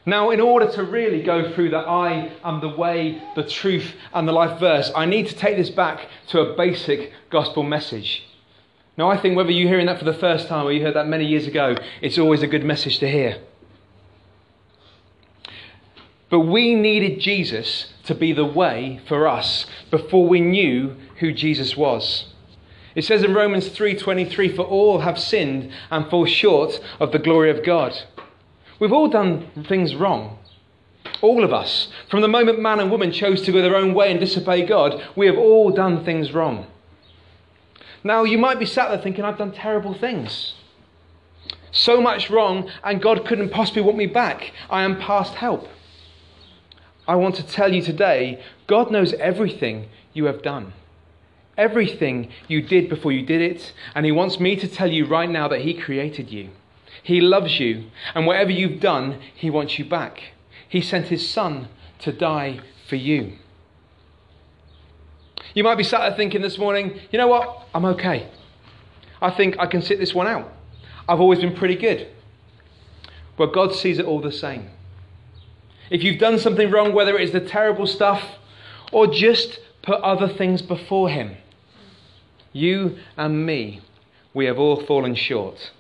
Now, 0.05 0.29
in 0.29 0.39
order 0.39 0.71
to 0.73 0.83
really 0.83 1.23
go 1.23 1.51
through 1.51 1.71
the 1.71 1.79
I 1.79 2.31
am 2.43 2.61
the 2.61 2.69
way, 2.69 3.19
the 3.35 3.41
truth, 3.41 3.95
and 4.13 4.27
the 4.27 4.33
life 4.33 4.59
verse, 4.59 4.91
I 4.95 5.07
need 5.07 5.25
to 5.29 5.35
take 5.35 5.57
this 5.57 5.71
back 5.71 6.07
to 6.27 6.41
a 6.41 6.55
basic 6.55 7.11
gospel 7.31 7.63
message. 7.63 8.23
Now, 8.97 9.09
I 9.09 9.17
think 9.17 9.35
whether 9.35 9.49
you're 9.49 9.67
hearing 9.67 9.87
that 9.87 9.97
for 9.97 10.05
the 10.05 10.13
first 10.13 10.47
time 10.47 10.67
or 10.67 10.71
you 10.71 10.83
heard 10.83 10.95
that 10.95 11.07
many 11.07 11.25
years 11.25 11.47
ago, 11.47 11.75
it's 12.03 12.19
always 12.19 12.43
a 12.43 12.47
good 12.47 12.63
message 12.63 12.99
to 12.99 13.09
hear. 13.09 13.41
But 16.29 16.41
we 16.41 16.75
needed 16.75 17.19
Jesus 17.19 17.93
to 18.03 18.13
be 18.13 18.31
the 18.33 18.45
way 18.45 18.99
for 19.07 19.27
us 19.27 19.65
before 19.89 20.27
we 20.27 20.39
knew 20.39 20.95
who 21.17 21.31
Jesus 21.31 21.75
was. 21.75 22.25
It 22.95 23.03
says 23.03 23.23
in 23.23 23.33
Romans 23.33 23.69
3:23 23.69 24.55
for 24.55 24.63
all 24.63 24.99
have 24.99 25.19
sinned 25.19 25.71
and 25.89 26.09
fall 26.09 26.25
short 26.25 26.79
of 26.99 27.11
the 27.11 27.19
glory 27.19 27.49
of 27.49 27.63
God. 27.63 27.97
We've 28.79 28.93
all 28.93 29.07
done 29.07 29.47
things 29.67 29.95
wrong. 29.95 30.37
All 31.21 31.43
of 31.43 31.53
us. 31.53 31.89
From 32.07 32.21
the 32.21 32.27
moment 32.27 32.59
man 32.59 32.79
and 32.79 32.91
woman 32.91 33.11
chose 33.11 33.41
to 33.41 33.51
go 33.51 33.61
their 33.61 33.75
own 33.75 33.93
way 33.93 34.11
and 34.11 34.19
disobey 34.19 34.65
God, 34.65 35.01
we 35.15 35.25
have 35.25 35.37
all 35.37 35.69
done 35.71 36.03
things 36.03 36.31
wrong. 36.31 36.67
Now, 38.03 38.23
you 38.23 38.37
might 38.37 38.59
be 38.59 38.65
sat 38.65 38.89
there 38.89 38.97
thinking, 38.97 39.25
I've 39.25 39.37
done 39.37 39.51
terrible 39.51 39.93
things. 39.93 40.53
So 41.71 41.99
much 41.99 42.29
wrong, 42.29 42.69
and 42.83 43.01
God 43.01 43.25
couldn't 43.25 43.49
possibly 43.49 43.81
want 43.81 43.97
me 43.97 44.05
back. 44.05 44.51
I 44.69 44.83
am 44.83 44.99
past 44.99 45.35
help. 45.35 45.67
I 47.09 47.15
want 47.15 47.33
to 47.37 47.43
tell 47.43 47.73
you 47.73 47.81
today 47.81 48.39
God 48.67 48.91
knows 48.91 49.13
everything 49.13 49.89
you 50.13 50.25
have 50.25 50.43
done, 50.43 50.73
everything 51.57 52.31
you 52.47 52.61
did 52.61 52.87
before 52.87 53.11
you 53.11 53.25
did 53.25 53.41
it, 53.41 53.73
and 53.95 54.05
He 54.05 54.11
wants 54.11 54.39
me 54.39 54.55
to 54.57 54.67
tell 54.67 54.91
you 54.91 55.07
right 55.07 55.27
now 55.27 55.47
that 55.47 55.61
He 55.61 55.73
created 55.73 56.29
you. 56.29 56.51
He 57.01 57.19
loves 57.19 57.59
you, 57.59 57.85
and 58.13 58.27
whatever 58.27 58.51
you've 58.51 58.79
done, 58.79 59.19
He 59.33 59.49
wants 59.49 59.79
you 59.79 59.85
back. 59.85 60.33
He 60.67 60.81
sent 60.81 61.07
His 61.07 61.27
Son 61.27 61.69
to 61.97 62.11
die 62.11 62.59
for 62.87 62.95
you. 62.95 63.39
You 65.55 65.63
might 65.63 65.79
be 65.79 65.83
sat 65.83 66.01
there 66.01 66.15
thinking 66.15 66.43
this 66.43 66.59
morning, 66.59 66.99
you 67.11 67.17
know 67.17 67.27
what? 67.27 67.69
I'm 67.73 67.85
okay. 67.85 68.29
I 69.19 69.31
think 69.31 69.57
I 69.57 69.65
can 69.65 69.81
sit 69.81 69.97
this 69.97 70.13
one 70.13 70.27
out. 70.27 70.53
I've 71.07 71.19
always 71.19 71.39
been 71.39 71.55
pretty 71.55 71.75
good. 71.75 72.07
But 73.35 73.51
God 73.51 73.73
sees 73.73 73.97
it 73.97 74.05
all 74.05 74.21
the 74.21 74.31
same. 74.31 74.69
If 75.89 76.03
you've 76.03 76.19
done 76.19 76.37
something 76.37 76.69
wrong, 76.69 76.93
whether 76.93 77.17
it 77.17 77.23
is 77.23 77.31
the 77.31 77.39
terrible 77.39 77.87
stuff 77.87 78.37
or 78.91 79.07
just 79.07 79.59
put 79.81 80.01
other 80.01 80.27
things 80.27 80.61
before 80.61 81.09
Him, 81.09 81.37
you 82.53 82.97
and 83.17 83.45
me, 83.45 83.81
we 84.33 84.45
have 84.45 84.59
all 84.59 84.81
fallen 84.81 85.15
short. 85.15 85.71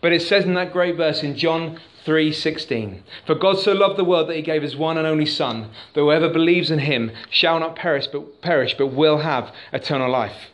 But 0.00 0.12
it 0.12 0.22
says 0.22 0.44
in 0.44 0.54
that 0.54 0.72
great 0.72 0.96
verse 0.96 1.22
in 1.22 1.36
John 1.36 1.80
3:16, 2.04 3.02
"For 3.26 3.34
God 3.34 3.58
so 3.58 3.72
loved 3.72 3.96
the 3.96 4.04
world 4.04 4.28
that 4.28 4.36
he 4.36 4.42
gave 4.42 4.62
his 4.62 4.76
one 4.76 4.96
and 4.96 5.06
only 5.06 5.26
son, 5.26 5.70
that 5.92 6.00
whoever 6.00 6.28
believes 6.28 6.70
in 6.70 6.78
him 6.80 7.10
shall 7.28 7.58
not 7.58 7.76
perish 7.76 8.06
but 8.06 8.40
perish 8.40 8.74
but 8.74 8.88
will 8.88 9.18
have 9.18 9.52
eternal 9.72 10.10
life." 10.10 10.50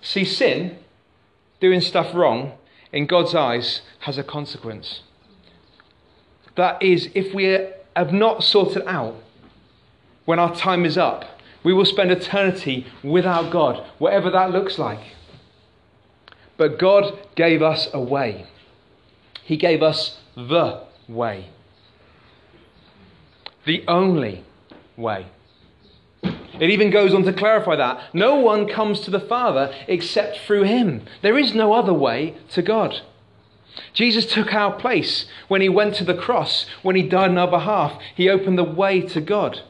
See 0.00 0.24
sin, 0.24 0.76
doing 1.60 1.80
stuff 1.80 2.14
wrong, 2.14 2.52
in 2.92 3.06
God's 3.06 3.34
eyes 3.34 3.80
has 4.00 4.18
a 4.18 4.22
consequence. 4.22 5.00
That 6.56 6.82
is 6.82 7.10
if 7.14 7.34
we 7.34 7.44
have 7.96 8.12
not 8.12 8.44
sorted 8.44 8.82
out 8.86 9.16
when 10.24 10.38
our 10.38 10.54
time 10.54 10.84
is 10.84 10.98
up, 10.98 11.24
we 11.64 11.72
will 11.72 11.84
spend 11.84 12.10
eternity 12.10 12.86
without 13.02 13.50
God, 13.50 13.84
whatever 13.98 14.30
that 14.30 14.50
looks 14.50 14.78
like. 14.78 15.00
But 16.56 16.78
God 16.78 17.18
gave 17.34 17.62
us 17.62 17.88
a 17.92 18.00
way. 18.00 18.46
He 19.42 19.56
gave 19.56 19.82
us 19.82 20.18
the 20.36 20.82
way. 21.08 21.48
The 23.64 23.84
only 23.86 24.44
way. 24.96 25.26
It 26.22 26.70
even 26.70 26.90
goes 26.90 27.14
on 27.14 27.24
to 27.24 27.32
clarify 27.32 27.76
that. 27.76 28.14
No 28.14 28.36
one 28.36 28.68
comes 28.68 29.00
to 29.00 29.10
the 29.10 29.20
Father 29.20 29.74
except 29.88 30.38
through 30.38 30.64
him. 30.64 31.02
There 31.22 31.38
is 31.38 31.54
no 31.54 31.72
other 31.72 31.94
way 31.94 32.36
to 32.50 32.62
God. 32.62 33.00
Jesus 33.92 34.26
took 34.26 34.52
our 34.52 34.72
place 34.72 35.26
when 35.48 35.60
he 35.60 35.68
went 35.68 35.94
to 35.96 36.04
the 36.04 36.14
cross, 36.14 36.66
when 36.82 36.96
he 36.96 37.02
died 37.02 37.30
on 37.30 37.38
our 37.38 37.50
behalf. 37.50 38.00
He 38.14 38.28
opened 38.28 38.58
the 38.58 38.64
way 38.64 39.00
to 39.00 39.20
God. 39.20 39.60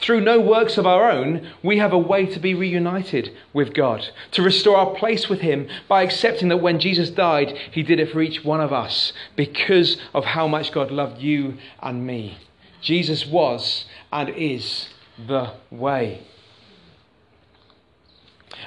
Through 0.00 0.20
no 0.20 0.40
works 0.40 0.78
of 0.78 0.86
our 0.86 1.10
own, 1.10 1.48
we 1.62 1.78
have 1.78 1.92
a 1.92 1.98
way 1.98 2.26
to 2.26 2.38
be 2.38 2.54
reunited 2.54 3.34
with 3.52 3.74
God, 3.74 4.08
to 4.32 4.42
restore 4.42 4.76
our 4.76 4.94
place 4.94 5.28
with 5.28 5.40
Him 5.40 5.68
by 5.88 6.02
accepting 6.02 6.48
that 6.48 6.58
when 6.58 6.78
Jesus 6.78 7.10
died, 7.10 7.58
He 7.72 7.82
did 7.82 7.98
it 7.98 8.12
for 8.12 8.22
each 8.22 8.44
one 8.44 8.60
of 8.60 8.72
us 8.72 9.12
because 9.34 9.96
of 10.14 10.24
how 10.24 10.46
much 10.46 10.70
God 10.70 10.92
loved 10.92 11.20
you 11.20 11.58
and 11.82 12.06
me. 12.06 12.38
Jesus 12.80 13.26
was 13.26 13.86
and 14.12 14.28
is 14.30 14.88
the 15.26 15.52
way. 15.70 16.22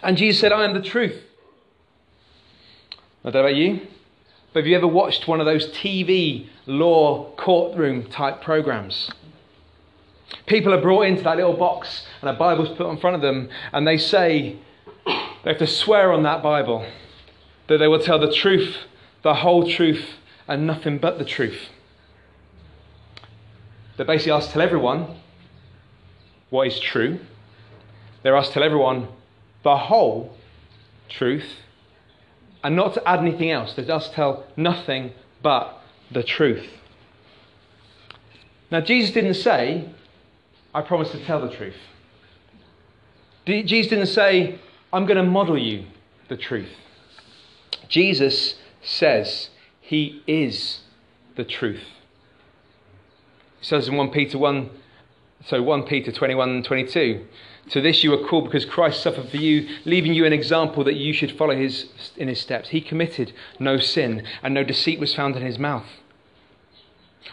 And 0.04 0.18
Jesus 0.18 0.42
said, 0.42 0.52
I 0.52 0.66
am 0.66 0.74
the 0.74 0.82
truth. 0.82 1.16
I 3.24 3.30
don't 3.30 3.34
know 3.34 3.40
about 3.42 3.56
you, 3.56 3.88
but 4.54 4.60
have 4.60 4.68
you 4.68 4.76
ever 4.76 4.88
watched 4.88 5.28
one 5.28 5.40
of 5.40 5.46
those 5.46 5.68
TV 5.72 6.48
law 6.66 7.32
courtroom 7.36 8.04
type 8.10 8.42
programs? 8.42 9.10
People 10.46 10.74
are 10.74 10.82
brought 10.82 11.04
into 11.04 11.24
that 11.24 11.38
little 11.38 11.54
box 11.56 12.06
and 12.22 12.30
a 12.30 12.34
Bible's 12.34 12.76
put 12.78 12.90
in 12.90 12.98
front 12.98 13.16
of 13.16 13.22
them, 13.22 13.50
and 13.72 13.88
they 13.88 13.98
say 13.98 14.58
they 15.06 15.52
have 15.52 15.58
to 15.58 15.68
swear 15.68 16.12
on 16.12 16.24
that 16.24 16.44
Bible 16.44 16.86
that 17.68 17.78
they 17.78 17.88
will 17.88 18.00
tell 18.00 18.20
the 18.20 18.32
truth, 18.32 18.76
the 19.24 19.36
whole 19.36 19.70
truth, 19.70 20.16
and 20.48 20.68
nothing 20.68 20.98
but 20.98 21.18
the 21.18 21.26
truth. 21.26 21.70
They're 23.96 24.06
basically 24.06 24.34
asked 24.34 24.48
to 24.48 24.54
tell 24.54 24.62
everyone 24.62 25.16
what 26.50 26.68
is 26.68 26.80
true. 26.80 27.20
They're 28.24 28.36
asked 28.36 28.50
to 28.50 28.54
tell 28.56 28.64
everyone 28.64 29.08
the 29.64 29.78
whole 29.78 30.36
truth 31.08 31.46
and 32.64 32.76
not 32.76 32.94
to 32.94 33.08
add 33.08 33.20
anything 33.20 33.52
else. 33.52 33.78
Asked 33.78 34.10
to 34.10 34.16
tell 34.16 34.46
nothing 34.56 35.14
but 35.42 35.82
the 36.12 36.24
truth. 36.24 36.68
Now, 38.70 38.82
Jesus 38.82 39.12
didn't 39.12 39.34
say, 39.34 39.90
I 40.74 40.82
promise 40.82 41.12
to 41.12 41.24
tell 41.26 41.42
the 41.42 41.54
truth. 41.54 41.76
Jesus 43.46 43.90
didn't 43.90 44.08
say, 44.08 44.60
I'm 44.94 45.06
going 45.06 45.18
to 45.18 45.30
model 45.30 45.58
you 45.58 45.86
the 46.30 46.38
truth. 46.38 46.70
Jesus 47.90 48.56
says 48.82 49.50
he 49.82 50.24
is 50.28 50.82
the 51.36 51.44
truth. 51.44 51.84
He 53.60 53.66
says 53.66 53.88
in 53.88 53.98
1 53.98 54.10
Peter 54.12 54.38
1, 54.38 54.70
so 55.46 55.62
1 55.62 55.84
Peter 55.84 56.12
21 56.12 56.50
and 56.50 56.64
22, 56.64 57.26
to 57.70 57.82
this 57.82 58.04
you 58.04 58.14
are 58.14 58.28
called 58.28 58.46
because 58.46 58.66
Christ 58.66 59.02
suffered 59.02 59.30
for 59.30 59.38
you, 59.38 59.68
leaving 59.86 60.14
you 60.14 60.26
an 60.26 60.34
example 60.34 60.84
that 60.84 60.96
you 60.96 61.14
should 61.14 61.38
follow 61.38 61.56
his, 61.56 61.90
in 62.18 62.28
his 62.28 62.40
steps. 62.40 62.70
He 62.70 62.82
committed 62.82 63.34
no 63.60 63.78
sin, 63.78 64.26
and 64.44 64.54
no 64.54 64.64
deceit 64.64 65.00
was 65.00 65.14
found 65.14 65.36
in 65.36 65.44
his 65.44 65.60
mouth. 65.60 65.86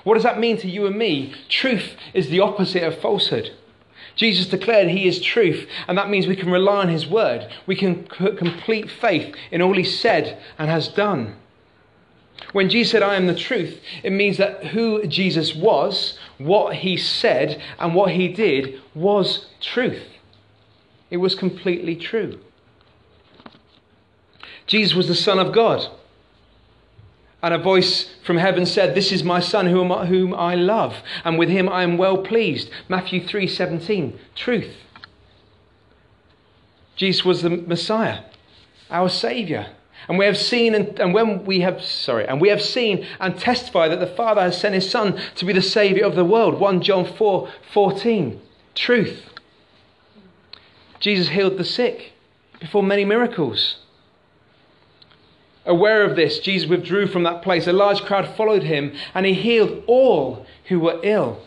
What 0.04 0.14
does 0.14 0.22
that 0.22 0.38
mean 0.38 0.58
to 0.58 0.68
you 0.68 0.86
and 0.86 0.96
me? 0.96 1.34
Truth 1.48 1.96
is 2.14 2.28
the 2.28 2.40
opposite 2.40 2.82
of 2.82 2.98
falsehood. 2.98 3.52
Jesus 4.14 4.46
declared 4.46 4.88
he 4.88 5.06
is 5.06 5.20
truth, 5.20 5.68
and 5.86 5.96
that 5.96 6.10
means 6.10 6.26
we 6.26 6.36
can 6.36 6.50
rely 6.50 6.78
on 6.78 6.88
his 6.88 7.06
word. 7.06 7.48
We 7.66 7.76
can 7.76 8.04
put 8.04 8.36
complete 8.36 8.90
faith 8.90 9.34
in 9.50 9.62
all 9.62 9.74
he 9.74 9.84
said 9.84 10.38
and 10.58 10.68
has 10.68 10.88
done. 10.88 11.36
When 12.52 12.68
Jesus 12.68 12.92
said, 12.92 13.02
I 13.02 13.16
am 13.16 13.26
the 13.26 13.34
truth, 13.34 13.80
it 14.02 14.10
means 14.10 14.36
that 14.38 14.66
who 14.66 15.06
Jesus 15.06 15.54
was, 15.54 16.18
what 16.38 16.76
he 16.76 16.96
said, 16.96 17.60
and 17.78 17.94
what 17.94 18.12
he 18.12 18.28
did 18.28 18.80
was 18.94 19.46
truth. 19.60 20.02
It 21.10 21.18
was 21.18 21.34
completely 21.34 21.96
true. 21.96 22.38
Jesus 24.66 24.94
was 24.94 25.08
the 25.08 25.14
Son 25.14 25.38
of 25.38 25.52
God. 25.52 25.90
And 27.42 27.54
a 27.54 27.58
voice 27.58 28.14
from 28.24 28.36
heaven 28.36 28.66
said, 28.66 28.94
This 28.94 29.12
is 29.12 29.22
my 29.22 29.38
son 29.38 29.66
whom 29.66 29.92
I, 29.92 30.06
whom 30.06 30.34
I 30.34 30.56
love, 30.56 30.96
and 31.24 31.38
with 31.38 31.48
him 31.48 31.68
I 31.68 31.84
am 31.84 31.96
well 31.96 32.18
pleased. 32.18 32.68
Matthew 32.88 33.24
3:17. 33.24 34.14
Truth. 34.34 34.74
Jesus 36.96 37.24
was 37.24 37.42
the 37.42 37.50
Messiah, 37.50 38.22
our 38.90 39.08
Savior. 39.08 39.68
And 40.08 40.18
we 40.18 40.24
have 40.24 40.38
seen 40.38 40.74
and, 40.74 40.98
and 40.98 41.14
when 41.14 41.44
we 41.44 41.60
have 41.60 41.84
sorry, 41.84 42.26
and 42.26 42.40
we 42.40 42.48
have 42.48 42.62
seen 42.62 43.06
and 43.20 43.38
testify 43.38 43.86
that 43.88 44.00
the 44.00 44.06
Father 44.06 44.40
has 44.40 44.58
sent 44.58 44.74
his 44.74 44.90
Son 44.90 45.20
to 45.36 45.44
be 45.44 45.52
the 45.52 45.62
Savior 45.62 46.04
of 46.04 46.16
the 46.16 46.24
world. 46.24 46.58
1 46.58 46.82
John 46.82 47.04
4 47.04 47.48
14. 47.72 48.40
Truth. 48.74 49.37
Jesus 51.00 51.28
healed 51.28 51.58
the 51.58 51.64
sick, 51.64 52.12
performed 52.60 52.88
many 52.88 53.04
miracles. 53.04 53.76
Aware 55.64 56.02
of 56.04 56.16
this, 56.16 56.38
Jesus 56.38 56.68
withdrew 56.68 57.06
from 57.06 57.24
that 57.24 57.42
place. 57.42 57.66
A 57.66 57.72
large 57.72 58.02
crowd 58.02 58.34
followed 58.36 58.62
him, 58.62 58.92
and 59.14 59.26
he 59.26 59.34
healed 59.34 59.82
all 59.86 60.46
who 60.68 60.80
were 60.80 61.00
ill. 61.02 61.40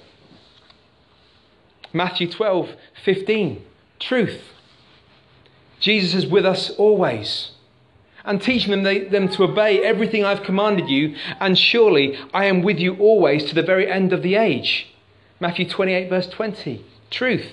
Matthew 1.92 2.30
12, 2.30 2.76
15. 3.04 3.66
Truth. 4.00 4.42
Jesus 5.80 6.24
is 6.24 6.28
with 6.28 6.46
us 6.46 6.70
always 6.72 7.52
and 8.24 8.42
teaching 8.42 8.72
them, 8.72 8.84
they, 8.84 9.00
them 9.06 9.28
to 9.30 9.44
obey 9.44 9.84
everything 9.84 10.24
I've 10.24 10.44
commanded 10.44 10.90
you, 10.90 11.16
and 11.40 11.58
surely 11.58 12.18
I 12.34 12.46
am 12.46 12.62
with 12.62 12.80
you 12.80 12.96
always 12.98 13.46
to 13.46 13.56
the 13.56 13.64
very 13.64 13.90
end 13.90 14.14
of 14.14 14.22
the 14.22 14.36
age. 14.36 14.94
Matthew 15.40 15.68
28, 15.68 16.10
verse 16.10 16.28
20. 16.28 16.86
Truth. 17.10 17.52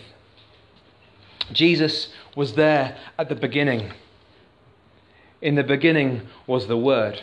Jesus 1.53 2.09
was 2.37 2.55
there 2.55 2.97
at 3.19 3.29
the 3.29 3.35
beginning. 3.35 3.93
In 5.41 5.55
the 5.55 5.65
beginning 5.65 6.23
was 6.47 6.67
the 6.67 6.77
Word, 6.77 7.23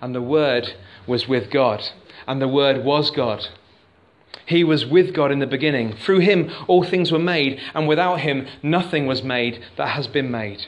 and 0.00 0.14
the 0.14 0.22
Word 0.22 0.74
was 1.06 1.26
with 1.26 1.50
God, 1.50 1.88
and 2.26 2.40
the 2.40 2.48
Word 2.48 2.84
was 2.84 3.10
God. 3.10 3.48
He 4.44 4.62
was 4.62 4.86
with 4.86 5.12
God 5.12 5.32
in 5.32 5.40
the 5.40 5.46
beginning. 5.46 5.96
Through 5.96 6.20
him 6.20 6.50
all 6.68 6.84
things 6.84 7.10
were 7.10 7.18
made, 7.18 7.60
and 7.74 7.88
without 7.88 8.20
him 8.20 8.46
nothing 8.62 9.06
was 9.06 9.22
made 9.22 9.64
that 9.76 9.88
has 9.88 10.06
been 10.06 10.30
made. 10.30 10.66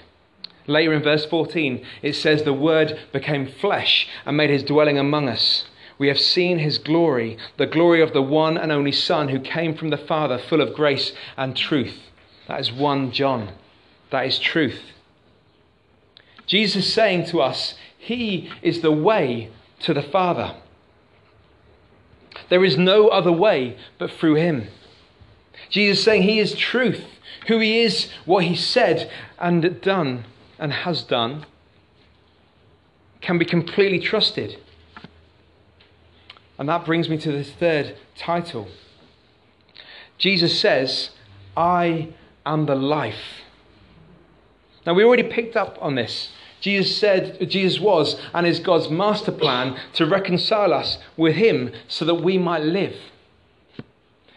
Later 0.67 0.93
in 0.93 1.03
verse 1.03 1.25
14, 1.25 1.85
it 2.03 2.15
says, 2.15 2.43
The 2.43 2.53
Word 2.53 2.99
became 3.13 3.47
flesh 3.47 4.09
and 4.27 4.37
made 4.37 4.51
his 4.51 4.63
dwelling 4.63 4.99
among 4.99 5.29
us. 5.29 5.65
We 5.99 6.09
have 6.09 6.21
seen 6.21 6.59
his 6.59 6.79
glory, 6.79 7.39
the 7.57 7.67
glory 7.67 8.03
of 8.03 8.13
the 8.13 8.23
one 8.23 8.59
and 8.59 8.71
only 8.71 8.93
Son 8.93 9.29
who 9.29 9.41
came 9.41 9.75
from 9.75 9.91
the 9.91 9.97
Father, 9.97 10.39
full 10.39 10.61
of 10.61 10.75
grace 10.75 11.13
and 11.37 11.57
truth. 11.57 12.08
That 12.49 12.61
is 12.61 12.73
1 12.73 13.13
John. 13.13 13.53
That 14.11 14.27
is 14.27 14.39
truth. 14.39 14.81
Jesus 16.47 16.93
saying 16.93 17.27
to 17.27 17.41
us, 17.41 17.75
He 17.99 18.51
is 18.63 18.81
the 18.81 18.91
way 18.91 19.51
to 19.81 19.95
the 19.95 20.03
Father. 20.03 20.57
There 22.49 22.65
is 22.65 22.79
no 22.79 23.09
other 23.09 23.31
way 23.31 23.77
but 23.99 24.11
through 24.11 24.37
Him. 24.37 24.69
Jesus 25.69 26.03
saying 26.03 26.23
He 26.23 26.41
is 26.41 26.55
truth, 26.55 27.05
who 27.49 27.59
He 27.59 27.81
is, 27.81 28.11
what 28.25 28.45
He 28.45 28.57
said 28.57 29.11
and 29.39 29.81
done 29.83 30.25
and 30.59 30.73
has 30.73 31.03
done, 31.03 31.45
can 33.21 33.37
be 33.37 33.45
completely 33.45 33.99
trusted. 33.99 34.59
And 36.59 36.69
that 36.69 36.87
brings 36.87 37.11
me 37.11 37.19
to 37.19 37.31
the 37.31 37.45
third 37.45 37.97
title. 38.17 38.69
Jesus 40.17 40.59
says, 40.59 41.11
I 41.57 42.09
am 42.53 42.67
the 42.67 42.75
life. 42.75 43.43
Now, 44.87 44.95
we 44.95 45.05
already 45.05 45.25
picked 45.25 45.57
up 45.57 45.79
on 45.81 45.95
this. 45.95 46.31
Jesus 46.61 46.97
said, 46.97 47.49
Jesus 47.49 47.81
was 47.81 48.21
and 48.35 48.47
is 48.47 48.59
God's 48.59 48.91
master 48.91 49.33
plan 49.33 49.79
to 49.95 50.07
reconcile 50.07 50.73
us 50.73 50.99
with 51.17 51.37
Him 51.37 51.73
so 51.87 52.05
that 52.05 52.17
we 52.17 52.39
might 52.39 52.63
live. 52.63 52.97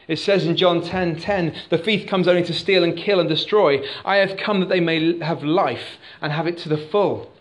It 0.08 0.20
says 0.20 0.46
in 0.46 0.58
John 0.58 0.82
10 0.82 1.20
10, 1.20 1.56
the 1.70 1.78
thief 1.78 2.08
comes 2.08 2.28
only 2.28 2.44
to 2.44 2.54
steal 2.54 2.84
and 2.84 2.98
kill 2.98 3.20
and 3.20 3.30
destroy. 3.30 3.84
I 4.04 4.18
have 4.18 4.38
come 4.38 4.60
that 4.60 4.70
they 4.70 4.80
may 4.80 5.20
have 5.20 5.44
life 5.44 5.98
and 6.22 6.34
have 6.34 6.48
it 6.48 6.58
to 6.60 6.70
the 6.70 6.78
full. 6.78 7.32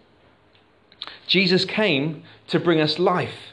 Jesus 1.26 1.64
came 1.64 2.22
to 2.48 2.60
bring 2.60 2.80
us 2.80 2.98
life. 2.98 3.52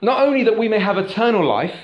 Not 0.00 0.26
only 0.26 0.44
that 0.44 0.58
we 0.58 0.68
may 0.68 0.78
have 0.78 0.96
eternal 0.96 1.44
life, 1.44 1.74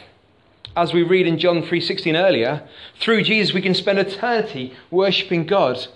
as 0.76 0.92
we 0.92 1.02
read 1.02 1.26
in 1.26 1.38
John 1.38 1.62
3:16 1.62 2.16
earlier, 2.16 2.62
through 2.98 3.22
Jesus 3.22 3.54
we 3.54 3.62
can 3.62 3.74
spend 3.74 3.98
eternity 3.98 4.74
worshiping 4.90 5.46
God, 5.46 5.86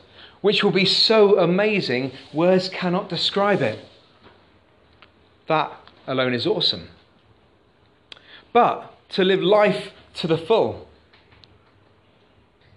which 0.41 0.62
will 0.62 0.71
be 0.71 0.85
so 0.85 1.38
amazing 1.38 2.12
words 2.33 2.69
cannot 2.69 3.09
describe 3.09 3.61
it. 3.61 3.79
That 5.47 5.73
alone 6.07 6.35
is 6.35 6.47
awesome. 6.47 6.88
But 8.53 8.95
to 9.11 9.25
live 9.25 9.43
life 9.43 9.93
to 10.14 10.27
the 10.27 10.38
full. 10.38 10.88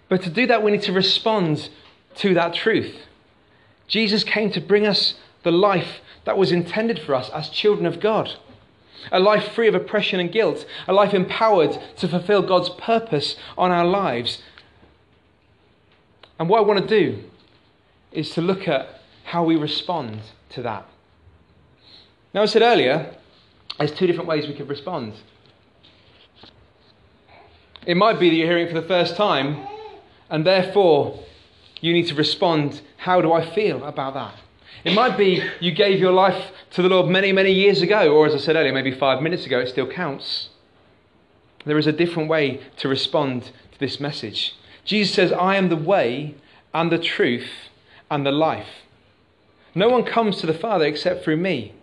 But 0.08 0.22
to 0.22 0.30
do 0.30 0.46
that, 0.46 0.62
we 0.62 0.70
need 0.70 0.82
to 0.82 0.92
respond 0.92 1.68
to 2.16 2.34
that 2.34 2.54
truth. 2.54 3.06
Jesus 3.88 4.24
came 4.24 4.50
to 4.52 4.60
bring 4.60 4.86
us 4.86 5.14
the 5.42 5.50
life 5.50 6.00
that 6.24 6.38
was 6.38 6.52
intended 6.52 6.98
for 6.98 7.14
us 7.14 7.30
as 7.30 7.48
children 7.48 7.86
of 7.86 8.00
God. 8.00 8.34
A 9.10 9.18
life 9.18 9.52
free 9.52 9.68
of 9.68 9.74
oppression 9.74 10.20
and 10.20 10.30
guilt, 10.30 10.64
a 10.86 10.92
life 10.92 11.14
empowered 11.14 11.78
to 11.96 12.08
fulfill 12.08 12.42
God's 12.42 12.70
purpose 12.70 13.36
on 13.58 13.70
our 13.70 13.84
lives. 13.84 14.42
And 16.38 16.48
what 16.48 16.58
I 16.58 16.62
want 16.62 16.80
to 16.80 16.86
do 16.86 17.24
is 18.12 18.30
to 18.30 18.40
look 18.40 18.68
at 18.68 19.00
how 19.24 19.44
we 19.44 19.56
respond 19.56 20.20
to 20.50 20.62
that. 20.62 20.86
Now, 22.34 22.42
I 22.42 22.46
said 22.46 22.62
earlier, 22.62 23.14
there's 23.78 23.92
two 23.92 24.06
different 24.06 24.28
ways 24.28 24.46
we 24.46 24.54
could 24.54 24.68
respond. 24.68 25.14
It 27.86 27.96
might 27.96 28.20
be 28.20 28.30
that 28.30 28.36
you're 28.36 28.46
hearing 28.46 28.66
it 28.66 28.72
for 28.72 28.80
the 28.80 28.86
first 28.86 29.16
time, 29.16 29.66
and 30.30 30.46
therefore 30.46 31.18
you 31.80 31.92
need 31.92 32.06
to 32.08 32.14
respond 32.14 32.80
how 32.96 33.20
do 33.20 33.32
I 33.32 33.44
feel 33.44 33.84
about 33.84 34.14
that? 34.14 34.34
It 34.84 34.94
might 34.94 35.16
be 35.16 35.42
you 35.60 35.70
gave 35.72 36.00
your 36.00 36.12
life 36.12 36.50
to 36.70 36.82
the 36.82 36.88
Lord 36.88 37.08
many, 37.08 37.32
many 37.32 37.52
years 37.52 37.82
ago, 37.82 38.12
or 38.12 38.26
as 38.26 38.34
I 38.34 38.38
said 38.38 38.56
earlier, 38.56 38.72
maybe 38.72 38.90
five 38.90 39.22
minutes 39.22 39.46
ago, 39.46 39.60
it 39.60 39.68
still 39.68 39.86
counts. 39.86 40.48
There 41.64 41.78
is 41.78 41.86
a 41.86 41.92
different 41.92 42.28
way 42.28 42.60
to 42.78 42.88
respond 42.88 43.44
to 43.44 43.78
this 43.78 44.00
message. 44.00 44.56
Jesus 44.84 45.14
says, 45.14 45.32
I 45.32 45.56
am 45.56 45.68
the 45.68 45.76
way 45.76 46.34
and 46.74 46.90
the 46.90 46.98
truth 46.98 47.50
and 48.10 48.26
the 48.26 48.32
life. 48.32 48.68
No 49.74 49.88
one 49.88 50.04
comes 50.04 50.38
to 50.38 50.46
the 50.46 50.54
Father 50.54 50.84
except 50.84 51.24
through 51.24 51.36
me. 51.36 51.74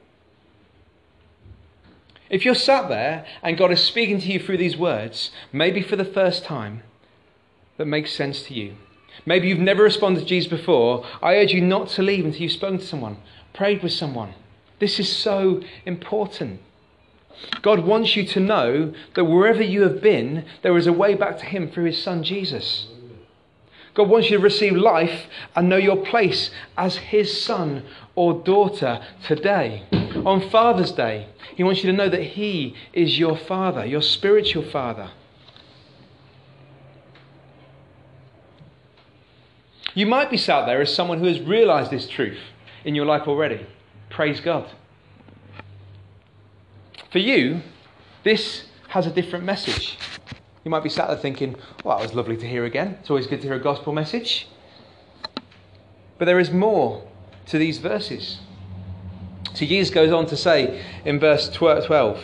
If 2.29 2.45
you're 2.45 2.55
sat 2.55 2.89
there 2.89 3.25
and 3.41 3.57
God 3.57 3.71
is 3.71 3.83
speaking 3.83 4.19
to 4.21 4.27
you 4.27 4.39
through 4.39 4.57
these 4.57 4.77
words, 4.77 5.31
maybe 5.51 5.81
for 5.81 5.95
the 5.95 6.05
first 6.05 6.43
time, 6.43 6.83
that 7.77 7.85
makes 7.85 8.11
sense 8.13 8.43
to 8.43 8.53
you. 8.53 8.75
Maybe 9.25 9.47
you've 9.47 9.59
never 9.59 9.83
responded 9.83 10.21
to 10.21 10.25
Jesus 10.25 10.49
before. 10.49 11.05
I 11.21 11.35
urge 11.35 11.51
you 11.51 11.61
not 11.61 11.89
to 11.89 12.03
leave 12.03 12.25
until 12.25 12.41
you've 12.41 12.51
spoken 12.51 12.79
to 12.79 12.85
someone, 12.85 13.17
prayed 13.53 13.83
with 13.83 13.93
someone. 13.93 14.33
This 14.79 14.99
is 14.99 15.11
so 15.11 15.61
important. 15.85 16.61
God 17.61 17.85
wants 17.85 18.15
you 18.15 18.25
to 18.25 18.39
know 18.39 18.93
that 19.15 19.25
wherever 19.25 19.63
you 19.63 19.81
have 19.83 20.01
been, 20.01 20.45
there 20.61 20.77
is 20.77 20.87
a 20.87 20.93
way 20.93 21.15
back 21.15 21.37
to 21.39 21.45
Him 21.45 21.69
through 21.69 21.85
His 21.85 22.01
Son 22.01 22.23
Jesus. 22.23 22.87
God 23.93 24.09
wants 24.09 24.29
you 24.29 24.37
to 24.37 24.43
receive 24.43 24.75
life 24.75 25.27
and 25.55 25.67
know 25.67 25.77
your 25.77 25.97
place 25.97 26.51
as 26.77 26.97
His 26.97 27.41
son 27.41 27.83
or 28.15 28.33
daughter 28.33 29.01
today. 29.25 29.83
On 30.25 30.49
Father's 30.49 30.91
Day, 30.91 31.27
He 31.55 31.63
wants 31.63 31.83
you 31.83 31.91
to 31.91 31.97
know 31.97 32.09
that 32.09 32.23
He 32.23 32.75
is 32.93 33.19
your 33.19 33.35
Father, 33.35 33.85
your 33.85 34.01
spiritual 34.01 34.63
Father. 34.63 35.11
You 39.95 40.05
might 40.05 40.29
be 40.29 40.37
sat 40.37 40.65
there 40.65 40.81
as 40.81 40.93
someone 40.93 41.19
who 41.19 41.25
has 41.25 41.39
realized 41.39 41.91
this 41.91 42.07
truth 42.07 42.39
in 42.85 42.95
your 42.95 43.05
life 43.05 43.27
already. 43.27 43.65
Praise 44.09 44.39
God. 44.39 44.69
For 47.11 47.19
you, 47.19 47.61
this 48.23 48.65
has 48.89 49.07
a 49.07 49.11
different 49.11 49.45
message. 49.45 49.97
You 50.63 50.71
might 50.71 50.83
be 50.83 50.89
sat 50.89 51.07
there 51.07 51.17
thinking, 51.17 51.55
well, 51.83 51.97
that 51.97 52.03
was 52.03 52.13
lovely 52.13 52.37
to 52.37 52.47
hear 52.47 52.65
again. 52.65 52.97
It's 52.99 53.09
always 53.09 53.27
good 53.27 53.41
to 53.41 53.47
hear 53.47 53.55
a 53.55 53.59
gospel 53.59 53.93
message. 53.93 54.47
But 56.17 56.25
there 56.25 56.39
is 56.39 56.51
more 56.51 57.07
to 57.47 57.57
these 57.57 57.79
verses. 57.79 58.39
So 59.53 59.65
Jesus 59.65 59.93
goes 59.93 60.11
on 60.11 60.25
to 60.27 60.37
say 60.37 60.83
in 61.05 61.19
verse 61.19 61.49
12, 61.49 62.23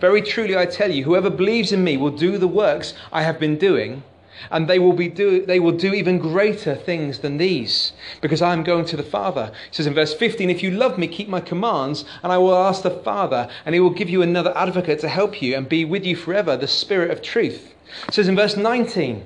Very 0.00 0.22
truly 0.22 0.56
I 0.56 0.66
tell 0.66 0.90
you, 0.90 1.04
whoever 1.04 1.30
believes 1.30 1.70
in 1.70 1.84
me 1.84 1.96
will 1.96 2.10
do 2.10 2.38
the 2.38 2.48
works 2.48 2.94
I 3.12 3.22
have 3.22 3.38
been 3.38 3.56
doing 3.56 4.02
and 4.50 4.68
they 4.68 4.78
will, 4.78 4.92
be 4.92 5.08
do, 5.08 5.44
they 5.44 5.60
will 5.60 5.72
do 5.72 5.94
even 5.94 6.18
greater 6.18 6.74
things 6.74 7.20
than 7.20 7.38
these, 7.38 7.92
because 8.20 8.42
I 8.42 8.52
am 8.52 8.62
going 8.62 8.84
to 8.86 8.96
the 8.96 9.02
Father. 9.02 9.52
He 9.70 9.76
says 9.76 9.86
in 9.86 9.94
verse 9.94 10.14
15, 10.14 10.50
If 10.50 10.62
you 10.62 10.70
love 10.70 10.98
me, 10.98 11.08
keep 11.08 11.28
my 11.28 11.40
commands, 11.40 12.04
and 12.22 12.32
I 12.32 12.38
will 12.38 12.54
ask 12.54 12.82
the 12.82 12.90
Father, 12.90 13.48
and 13.64 13.74
he 13.74 13.80
will 13.80 13.90
give 13.90 14.10
you 14.10 14.22
another 14.22 14.56
advocate 14.56 15.00
to 15.00 15.08
help 15.08 15.42
you 15.42 15.56
and 15.56 15.68
be 15.68 15.84
with 15.84 16.04
you 16.04 16.16
forever, 16.16 16.56
the 16.56 16.68
Spirit 16.68 17.10
of 17.10 17.22
truth. 17.22 17.74
It 18.08 18.14
says 18.14 18.28
in 18.28 18.36
verse 18.36 18.56
19, 18.56 19.24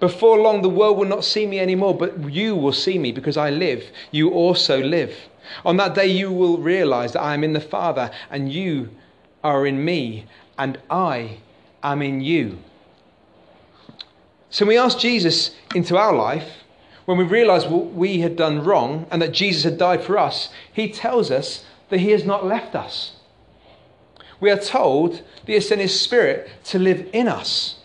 Before 0.00 0.38
long 0.38 0.62
the 0.62 0.68
world 0.68 0.98
will 0.98 1.06
not 1.06 1.24
see 1.24 1.46
me 1.46 1.58
anymore, 1.58 1.96
but 1.96 2.32
you 2.32 2.56
will 2.56 2.72
see 2.72 2.98
me, 2.98 3.12
because 3.12 3.36
I 3.36 3.50
live. 3.50 3.84
You 4.10 4.30
also 4.30 4.82
live. 4.82 5.14
On 5.64 5.76
that 5.76 5.94
day 5.94 6.06
you 6.06 6.32
will 6.32 6.58
realize 6.58 7.12
that 7.12 7.22
I 7.22 7.34
am 7.34 7.44
in 7.44 7.52
the 7.52 7.60
Father, 7.60 8.10
and 8.30 8.52
you 8.52 8.90
are 9.44 9.66
in 9.66 9.84
me, 9.84 10.26
and 10.58 10.78
I 10.90 11.38
am 11.82 12.02
in 12.02 12.20
you. 12.20 12.58
So 14.50 14.64
when 14.64 14.74
we 14.74 14.78
ask 14.78 14.98
Jesus 14.98 15.54
into 15.74 15.96
our 15.96 16.14
life, 16.14 16.48
when 17.04 17.18
we 17.18 17.24
realize 17.24 17.66
what 17.66 17.92
we 17.92 18.20
had 18.20 18.36
done 18.36 18.64
wrong 18.64 19.06
and 19.10 19.22
that 19.22 19.32
Jesus 19.32 19.64
had 19.64 19.78
died 19.78 20.02
for 20.02 20.18
us, 20.18 20.50
he 20.72 20.90
tells 20.90 21.30
us 21.30 21.64
that 21.88 22.00
he 22.00 22.10
has 22.10 22.24
not 22.24 22.46
left 22.46 22.74
us. 22.74 23.12
We 24.40 24.50
are 24.50 24.58
told 24.58 25.12
that 25.14 25.46
he 25.46 25.54
has 25.54 25.68
sent 25.68 25.80
his 25.80 25.98
spirit 25.98 26.50
to 26.64 26.78
live 26.78 27.08
in 27.12 27.28
us. 27.28 27.76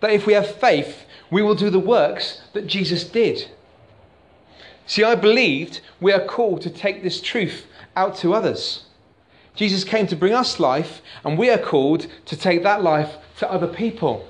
That 0.00 0.10
if 0.10 0.26
we 0.26 0.34
have 0.34 0.56
faith, 0.56 1.04
we 1.30 1.42
will 1.42 1.54
do 1.54 1.70
the 1.70 1.78
works 1.78 2.40
that 2.52 2.66
Jesus 2.66 3.04
did. 3.04 3.48
See, 4.86 5.02
I 5.02 5.14
believed 5.14 5.80
we 6.00 6.12
are 6.12 6.24
called 6.24 6.60
to 6.62 6.70
take 6.70 7.02
this 7.02 7.20
truth 7.20 7.66
out 7.96 8.16
to 8.16 8.34
others. 8.34 8.84
Jesus 9.54 9.84
came 9.84 10.06
to 10.08 10.16
bring 10.16 10.34
us 10.34 10.60
life, 10.60 11.00
and 11.24 11.38
we 11.38 11.48
are 11.48 11.58
called 11.58 12.06
to 12.26 12.36
take 12.36 12.62
that 12.64 12.82
life 12.82 13.14
to 13.38 13.50
other 13.50 13.68
people. 13.68 14.26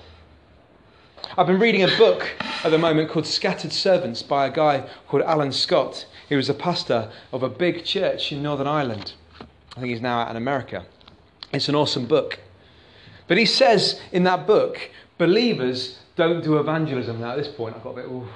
I've 1.36 1.48
been 1.48 1.58
reading 1.58 1.82
a 1.82 1.88
book 1.98 2.30
at 2.62 2.70
the 2.70 2.78
moment 2.78 3.10
called 3.10 3.26
Scattered 3.26 3.72
Servants 3.72 4.22
by 4.22 4.46
a 4.46 4.52
guy 4.52 4.88
called 5.08 5.24
Alan 5.24 5.50
Scott. 5.50 6.06
He 6.28 6.36
was 6.36 6.48
a 6.48 6.54
pastor 6.54 7.10
of 7.32 7.42
a 7.42 7.48
big 7.48 7.84
church 7.84 8.30
in 8.30 8.40
Northern 8.40 8.68
Ireland. 8.68 9.14
I 9.76 9.80
think 9.80 9.90
he's 9.90 10.00
now 10.00 10.20
out 10.20 10.30
in 10.30 10.36
America. 10.36 10.86
It's 11.52 11.68
an 11.68 11.74
awesome 11.74 12.06
book. 12.06 12.38
But 13.26 13.36
he 13.36 13.46
says 13.46 14.00
in 14.12 14.22
that 14.24 14.46
book, 14.46 14.78
believers 15.18 15.98
don't 16.14 16.44
do 16.44 16.58
evangelism. 16.58 17.20
Now, 17.20 17.32
at 17.32 17.38
this 17.38 17.48
point, 17.48 17.74
I've 17.74 17.82
got 17.82 17.90
a 17.90 18.02
bit, 18.02 18.04
ooh, 18.04 18.28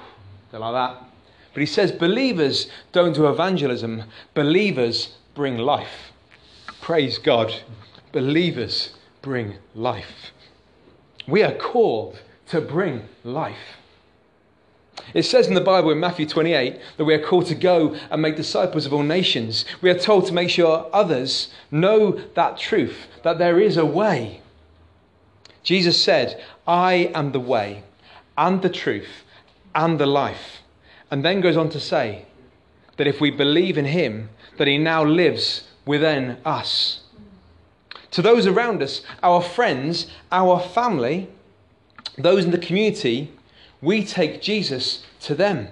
don't 0.51 0.59
like 0.59 0.73
that. 0.73 1.09
But 1.53 1.59
But 1.59 1.63
he 1.63 1.73
says 1.73 1.91
believers 1.91 2.69
don't 2.93 3.13
do 3.13 3.27
evangelism, 3.27 4.03
believers 4.33 5.17
bring 5.35 5.57
life. 5.57 6.13
Praise 6.79 7.17
God. 7.17 7.53
Believers 8.13 8.93
bring 9.21 9.55
life. 9.75 10.31
We 11.27 11.43
are 11.43 11.53
called 11.53 12.21
to 12.49 12.61
bring 12.61 13.03
life. 13.23 13.77
It 15.13 15.23
says 15.23 15.47
in 15.47 15.53
the 15.53 15.61
Bible 15.61 15.91
in 15.91 15.99
Matthew 15.99 16.25
28 16.25 16.79
that 16.97 17.05
we 17.05 17.13
are 17.13 17.25
called 17.25 17.45
to 17.47 17.55
go 17.55 17.95
and 18.11 18.21
make 18.21 18.35
disciples 18.35 18.85
of 18.85 18.93
all 18.93 19.03
nations. 19.03 19.65
We 19.81 19.89
are 19.89 19.97
told 19.97 20.27
to 20.27 20.33
make 20.33 20.49
sure 20.49 20.89
others 20.91 21.51
know 21.71 22.19
that 22.35 22.57
truth, 22.57 23.07
that 23.23 23.37
there 23.37 23.59
is 23.59 23.77
a 23.77 23.85
way. 23.85 24.41
Jesus 25.63 26.01
said, 26.01 26.43
I 26.67 27.11
am 27.13 27.31
the 27.31 27.39
way 27.39 27.83
and 28.37 28.61
the 28.61 28.69
truth 28.69 29.23
and 29.73 29.99
the 29.99 30.05
life. 30.05 30.61
And 31.11 31.25
then 31.25 31.41
goes 31.41 31.57
on 31.57 31.69
to 31.69 31.79
say 31.79 32.25
that 32.97 33.07
if 33.07 33.21
we 33.21 33.31
believe 33.31 33.77
in 33.77 33.85
him, 33.85 34.29
that 34.57 34.67
he 34.67 34.77
now 34.77 35.03
lives 35.03 35.67
within 35.85 36.37
us. 36.45 37.01
To 38.11 38.21
those 38.21 38.47
around 38.47 38.81
us, 38.81 39.01
our 39.23 39.41
friends, 39.41 40.07
our 40.31 40.59
family, 40.59 41.29
those 42.19 42.45
in 42.45 42.51
the 42.51 42.57
community, 42.57 43.31
we 43.81 44.05
take 44.05 44.41
Jesus 44.41 45.05
to 45.21 45.35
them. 45.35 45.69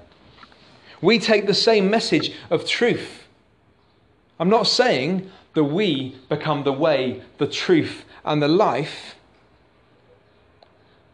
We 1.02 1.20
take 1.20 1.46
the 1.46 1.54
same 1.54 1.90
message 1.90 2.34
of 2.50 2.66
truth. 2.66 3.28
I'm 4.40 4.50
not 4.50 4.68
saying 4.68 5.30
that 5.54 5.66
we 5.66 6.16
become 6.30 6.64
the 6.64 6.74
way, 6.74 7.22
the 7.38 7.48
truth, 7.48 8.06
and 8.24 8.42
the 8.42 8.48
life, 8.48 9.16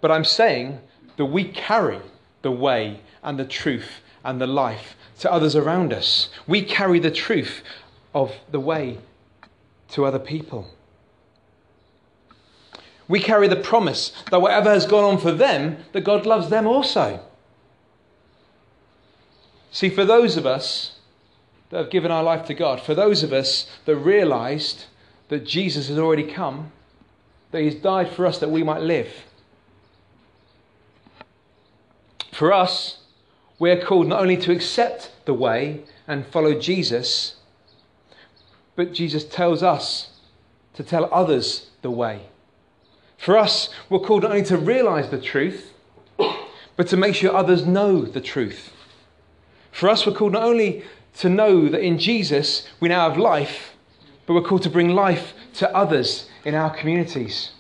but 0.02 0.12
I'm 0.12 0.26
saying 0.26 0.80
that 1.17 1.26
we 1.26 1.46
carry 1.46 2.00
the 2.41 2.52
way 2.52 3.00
and 3.24 3.39
the 3.39 3.46
truth 3.46 4.02
and 4.24 4.41
the 4.41 4.48
life 4.48 4.96
to 5.19 5.32
others 5.32 5.56
around 5.56 5.93
us. 5.93 6.30
We 6.48 6.62
carry 6.62 7.00
the 7.00 7.12
truth 7.12 7.63
of 8.13 8.34
the 8.52 8.60
way 8.60 8.98
to 9.89 10.06
other 10.06 10.19
people. 10.19 10.67
We 13.08 13.20
carry 13.20 13.48
the 13.48 13.56
promise 13.56 14.12
that 14.32 14.42
whatever 14.42 14.70
has 14.70 14.86
gone 14.86 15.04
on 15.04 15.18
for 15.18 15.32
them, 15.32 15.78
that 15.92 16.02
God 16.02 16.26
loves 16.26 16.50
them 16.50 16.68
also. 16.68 17.20
See, 19.72 19.89
for 19.89 20.06
those 20.06 20.38
of 20.38 20.46
us 20.46 20.94
that 21.70 21.78
have 21.78 21.89
given 21.89 22.12
our 22.12 22.24
life 22.24 22.46
to 22.46 22.54
God, 22.54 22.80
for 22.80 22.94
those 22.94 23.24
of 23.24 23.34
us 23.34 23.68
that 23.86 23.96
realized 23.96 24.86
that 25.30 25.46
Jesus 25.46 25.88
has 25.88 25.98
already 25.98 26.24
come, 26.24 26.72
that 27.52 27.62
He's 27.62 27.76
died 27.76 28.10
for 28.10 28.26
us 28.26 28.38
that 28.39 28.52
we 28.52 28.63
might 28.63 28.82
live, 28.82 29.12
for 32.32 32.54
us, 32.54 33.00
we 33.60 33.72
are 33.72 33.82
called 33.82 34.08
not 34.08 34.22
only 34.22 34.38
to 34.38 34.52
accept 34.52 35.12
the 35.26 35.34
way 35.34 35.82
and 36.08 36.26
follow 36.28 36.60
Jesus, 36.60 37.36
but 38.76 38.94
Jesus 38.94 39.24
tells 39.24 39.63
us 39.63 40.10
to 40.74 40.84
tell 40.84 41.12
others 41.13 41.70
the 41.82 41.92
way. 41.92 42.28
For 43.23 43.38
us, 43.38 43.69
we're 43.89 43.99
called 43.99 44.23
not 44.23 44.31
only 44.31 44.43
to 44.47 44.57
realize 44.57 45.09
the 45.09 45.17
truth, 45.17 45.71
but 46.75 46.88
to 46.88 46.97
make 46.97 47.15
sure 47.15 47.33
others 47.33 47.65
know 47.65 48.01
the 48.01 48.19
truth. 48.19 48.73
For 49.71 49.88
us, 49.88 50.05
we're 50.05 50.13
called 50.13 50.33
not 50.33 50.43
only 50.43 50.83
to 51.19 51.29
know 51.29 51.69
that 51.69 51.79
in 51.79 51.97
Jesus 51.97 52.67
we 52.81 52.89
now 52.89 53.09
have 53.09 53.17
life, 53.17 53.77
but 54.25 54.33
we're 54.33 54.41
called 54.41 54.63
to 54.63 54.69
bring 54.69 54.89
life 54.89 55.33
to 55.53 55.73
others 55.73 56.29
in 56.43 56.53
our 56.53 56.69
communities. 56.69 57.51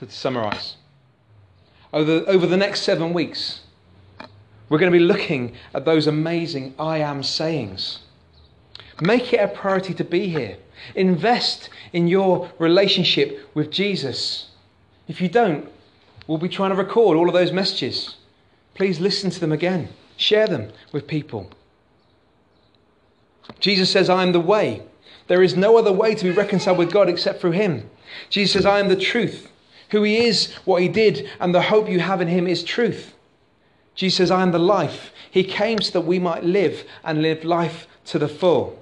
So, 0.00 0.06
to 0.06 0.10
summarize, 0.10 0.76
over, 1.92 2.24
over 2.26 2.46
the 2.46 2.56
next 2.56 2.80
seven 2.80 3.12
weeks, 3.12 3.60
we're 4.70 4.78
going 4.78 4.90
to 4.90 4.98
be 4.98 5.04
looking 5.04 5.54
at 5.74 5.84
those 5.84 6.06
amazing 6.06 6.74
I 6.78 6.98
am 6.98 7.22
sayings. 7.22 7.98
Make 9.00 9.32
it 9.32 9.38
a 9.38 9.48
priority 9.48 9.94
to 9.94 10.04
be 10.04 10.28
here. 10.28 10.56
Invest 10.94 11.68
in 11.92 12.08
your 12.08 12.50
relationship 12.58 13.48
with 13.54 13.70
Jesus. 13.70 14.50
If 15.08 15.20
you 15.20 15.28
don't, 15.28 15.68
we'll 16.26 16.38
be 16.38 16.48
trying 16.48 16.70
to 16.70 16.76
record 16.76 17.16
all 17.16 17.28
of 17.28 17.34
those 17.34 17.52
messages. 17.52 18.16
Please 18.74 19.00
listen 19.00 19.30
to 19.30 19.40
them 19.40 19.52
again, 19.52 19.88
share 20.16 20.46
them 20.46 20.72
with 20.92 21.06
people. 21.06 21.50
Jesus 23.60 23.90
says, 23.90 24.08
I 24.08 24.22
am 24.22 24.32
the 24.32 24.40
way. 24.40 24.82
There 25.26 25.42
is 25.42 25.56
no 25.56 25.76
other 25.76 25.92
way 25.92 26.14
to 26.14 26.24
be 26.24 26.30
reconciled 26.30 26.78
with 26.78 26.92
God 26.92 27.08
except 27.08 27.40
through 27.40 27.52
Him. 27.52 27.88
Jesus 28.30 28.52
says, 28.52 28.66
I 28.66 28.80
am 28.80 28.88
the 28.88 28.96
truth. 28.96 29.50
Who 29.90 30.02
He 30.02 30.26
is, 30.26 30.52
what 30.64 30.82
He 30.82 30.88
did, 30.88 31.28
and 31.40 31.54
the 31.54 31.62
hope 31.62 31.88
you 31.88 32.00
have 32.00 32.20
in 32.20 32.28
Him 32.28 32.46
is 32.46 32.62
truth. 32.62 33.14
Jesus 33.94 34.16
says, 34.16 34.30
I 34.30 34.42
am 34.42 34.52
the 34.52 34.58
life. 34.58 35.12
He 35.30 35.44
came 35.44 35.80
so 35.80 35.92
that 35.92 36.06
we 36.06 36.18
might 36.18 36.44
live 36.44 36.84
and 37.04 37.22
live 37.22 37.44
life 37.44 37.86
to 38.06 38.18
the 38.18 38.28
full. 38.28 38.78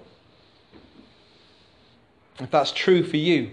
If 2.38 2.51
that's 2.51 2.73
true 2.73 3.05
for 3.05 3.16
you, 3.16 3.51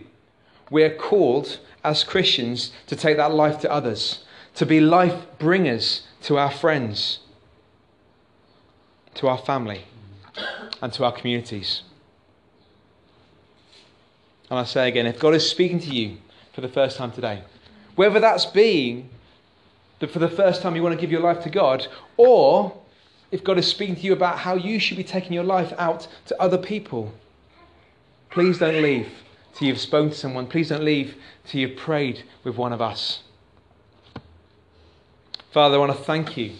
we're 0.70 0.96
called 0.96 1.60
as 1.84 2.04
Christians 2.04 2.72
to 2.88 2.96
take 2.96 3.18
that 3.18 3.34
life 3.34 3.60
to 3.62 3.72
others, 3.72 4.24
to 4.56 4.66
be 4.66 4.80
life 4.80 5.26
bringers 5.38 6.04
to 6.24 6.38
our 6.38 6.52
friends, 6.52 7.20
to 9.16 9.28
our 9.28 9.38
family, 9.38 9.86
and 10.82 10.94
to 10.94 11.06
our 11.06 11.12
communities. 11.12 11.84
And 14.50 14.60
I 14.60 14.64
say 14.64 14.88
again, 14.88 15.06
if 15.06 15.20
God 15.20 15.36
is 15.36 15.50
speaking 15.50 15.80
to 15.80 15.90
you 15.90 16.18
for 16.54 16.62
the 16.62 16.68
first 16.68 16.98
time 16.98 17.12
today, 17.12 17.44
whether 17.96 18.20
that's 18.20 18.46
being 18.46 19.10
that 20.00 20.10
for 20.10 20.20
the 20.20 20.30
first 20.30 20.62
time 20.62 20.76
you 20.76 20.82
want 20.82 20.96
to 20.96 21.02
give 21.02 21.12
your 21.12 21.22
life 21.22 21.44
to 21.44 21.50
God, 21.50 21.88
or 22.18 22.76
if 23.32 23.44
God 23.44 23.58
is 23.58 23.68
speaking 23.68 23.96
to 23.96 24.02
you 24.02 24.14
about 24.14 24.40
how 24.40 24.56
you 24.56 24.80
should 24.80 24.98
be 24.98 25.04
taking 25.04 25.34
your 25.34 25.44
life 25.44 25.74
out 25.78 26.08
to 26.28 26.42
other 26.42 26.58
people, 26.58 27.14
please 28.30 28.60
don't 28.60 28.82
leave 28.82 29.10
till 29.54 29.68
you've 29.68 29.80
spoken 29.80 30.12
to 30.12 30.16
someone. 30.16 30.48
Please 30.48 30.70
don't 30.70 30.84
leave 30.84 31.16
till 31.46 31.62
you've 31.62 31.78
prayed 31.78 32.24
with 32.44 32.58
one 32.58 32.74
of 32.74 32.82
us. 32.82 33.24
Father, 35.52 35.76
I 35.76 35.80
want 35.80 35.98
to 35.98 36.04
thank 36.04 36.38
you 36.38 36.54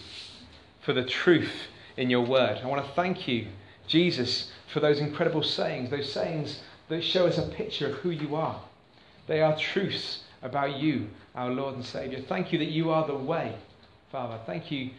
for 0.80 0.92
the 0.92 1.04
truth 1.04 1.68
in 1.96 2.10
your 2.10 2.22
word. 2.22 2.60
I 2.62 2.66
want 2.66 2.84
to 2.84 2.92
thank 2.92 3.28
you, 3.28 3.46
Jesus, 3.86 4.50
for 4.72 4.80
those 4.80 4.98
incredible 4.98 5.42
sayings, 5.42 5.90
those 5.90 6.12
sayings 6.12 6.60
that 6.88 7.04
show 7.04 7.26
us 7.26 7.38
a 7.38 7.42
picture 7.42 7.88
of 7.88 7.94
who 7.98 8.10
you 8.10 8.34
are. 8.34 8.60
They 9.26 9.40
are 9.40 9.56
truths 9.56 10.24
about 10.42 10.76
you, 10.78 11.08
our 11.34 11.50
Lord 11.50 11.76
and 11.76 11.84
Saviour. 11.84 12.20
Thank 12.20 12.52
you 12.52 12.58
that 12.58 12.70
you 12.70 12.90
are 12.90 13.06
the 13.06 13.14
way, 13.14 13.54
Father. 14.10 14.38
Thank 14.44 14.72
you 14.72 14.90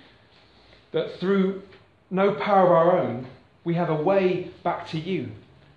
that 0.94 1.20
through 1.20 1.62
no 2.10 2.34
power 2.34 2.66
of 2.66 2.72
our 2.72 3.00
own, 3.00 3.28
we 3.64 3.74
have 3.74 3.90
a 3.90 3.96
way 3.96 4.52
back 4.64 4.88
to 4.90 5.00
you, 5.00 5.32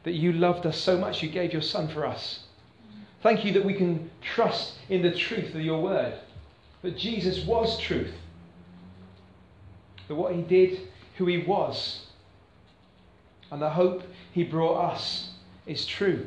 that 0.05 0.13
you 0.13 0.33
loved 0.33 0.67
us 0.67 0.79
so 0.79 0.97
much 0.97 1.23
you 1.23 1.29
gave 1.29 1.53
your 1.53 1.63
Son 1.63 1.89
for 1.89 2.07
us. 2.07 2.41
Thank 3.23 3.45
you 3.45 3.53
that 3.55 3.65
we 3.65 3.75
can 3.75 4.11
trust 4.21 4.75
in 4.89 5.03
the 5.03 5.13
truth 5.13 5.55
of 5.55 5.61
your 5.63 5.83
word, 5.83 6.15
that 6.83 6.97
Jesus 6.97 7.45
was 7.45 7.79
truth, 7.79 8.13
that 10.09 10.15
what 10.15 10.35
he 10.35 10.43
did, 10.43 10.81
who 11.17 11.27
he 11.27 11.39
was, 11.39 12.07
and 13.51 13.63
the 13.63 13.71
hope 13.71 14.03
he 14.33 14.45
brought 14.45 14.93
us 14.93 15.31
is 15.67 15.87
true. 15.87 16.27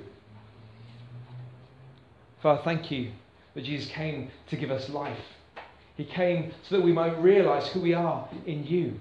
Father, 2.42 2.62
thank 2.64 2.90
you 2.90 3.12
that 3.54 3.64
Jesus 3.64 3.92
came 3.92 4.32
to 4.50 4.56
give 4.56 4.72
us 4.72 4.90
life. 4.90 5.20
He 5.98 6.06
came 6.06 6.52
so 6.64 6.78
that 6.78 6.84
we 6.84 6.94
might 6.94 7.20
realize 7.22 7.68
who 7.68 7.82
we 7.82 7.94
are 7.94 8.28
in 8.46 8.66
you. 8.66 9.00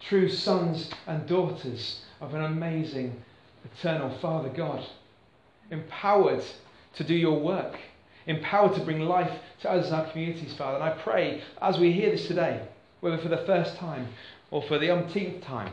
True 0.00 0.28
sons 0.28 0.90
and 1.06 1.26
daughters 1.26 2.02
of 2.20 2.34
an 2.34 2.44
amazing, 2.44 3.22
eternal 3.64 4.16
Father 4.18 4.48
God. 4.48 4.84
Empowered 5.70 6.44
to 6.94 7.04
do 7.04 7.14
your 7.14 7.38
work. 7.38 7.78
Empowered 8.26 8.74
to 8.74 8.80
bring 8.80 9.00
life 9.00 9.32
to 9.60 9.70
us 9.70 9.88
in 9.88 9.94
our 9.94 10.10
communities, 10.10 10.54
Father. 10.54 10.76
And 10.76 10.84
I 10.84 10.90
pray 10.90 11.42
as 11.60 11.78
we 11.78 11.92
hear 11.92 12.10
this 12.10 12.26
today, 12.26 12.66
whether 13.00 13.18
for 13.18 13.28
the 13.28 13.38
first 13.38 13.76
time 13.76 14.08
or 14.50 14.62
for 14.62 14.78
the 14.78 14.90
umpteenth 14.90 15.42
time, 15.42 15.72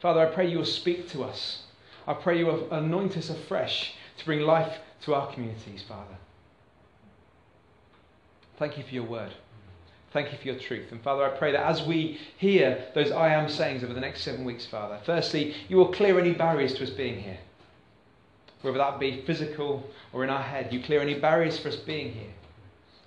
Father, 0.00 0.20
I 0.20 0.26
pray 0.26 0.48
you 0.48 0.58
will 0.58 0.64
speak 0.64 1.08
to 1.10 1.24
us. 1.24 1.62
I 2.06 2.14
pray 2.14 2.38
you 2.38 2.46
will 2.46 2.72
anoint 2.72 3.16
us 3.16 3.30
afresh 3.30 3.94
to 4.18 4.24
bring 4.24 4.40
life 4.40 4.78
to 5.02 5.14
our 5.14 5.32
communities, 5.32 5.84
Father. 5.86 6.16
Thank 8.58 8.78
you 8.78 8.84
for 8.84 8.94
your 8.94 9.04
word. 9.04 9.32
Thank 10.12 10.32
you 10.32 10.38
for 10.38 10.44
your 10.44 10.58
truth. 10.58 10.90
And 10.90 11.02
Father, 11.02 11.24
I 11.24 11.36
pray 11.36 11.52
that 11.52 11.66
as 11.66 11.82
we 11.82 12.18
hear 12.38 12.86
those 12.94 13.10
I 13.10 13.28
am 13.28 13.48
sayings 13.48 13.84
over 13.84 13.92
the 13.92 14.00
next 14.00 14.22
seven 14.22 14.44
weeks, 14.44 14.64
Father, 14.64 14.98
firstly, 15.04 15.54
you 15.68 15.76
will 15.76 15.92
clear 15.92 16.18
any 16.18 16.32
barriers 16.32 16.74
to 16.74 16.84
us 16.84 16.90
being 16.90 17.20
here. 17.20 17.38
Whether 18.62 18.78
that 18.78 18.98
be 18.98 19.22
physical 19.26 19.88
or 20.12 20.24
in 20.24 20.30
our 20.30 20.42
head, 20.42 20.72
you 20.72 20.82
clear 20.82 21.00
any 21.00 21.14
barriers 21.14 21.58
for 21.58 21.68
us 21.68 21.76
being 21.76 22.12
here. 22.12 22.32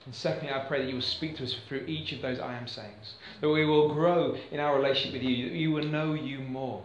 And 0.06 0.14
secondly, 0.14 0.54
I 0.54 0.60
pray 0.60 0.82
that 0.82 0.88
you 0.88 0.96
will 0.96 1.02
speak 1.02 1.38
to 1.38 1.44
us 1.44 1.56
through 1.68 1.86
each 1.88 2.12
of 2.12 2.22
those 2.22 2.40
I 2.40 2.56
am 2.56 2.68
sayings. 2.68 3.16
That 3.42 3.50
we 3.50 3.66
will 3.66 3.94
grow 3.94 4.36
in 4.52 4.60
our 4.60 4.76
relationship 4.76 5.14
with 5.14 5.24
you, 5.24 5.50
that 5.50 5.56
you 5.56 5.72
will 5.72 5.84
know 5.84 6.14
you 6.14 6.40
more. 6.40 6.84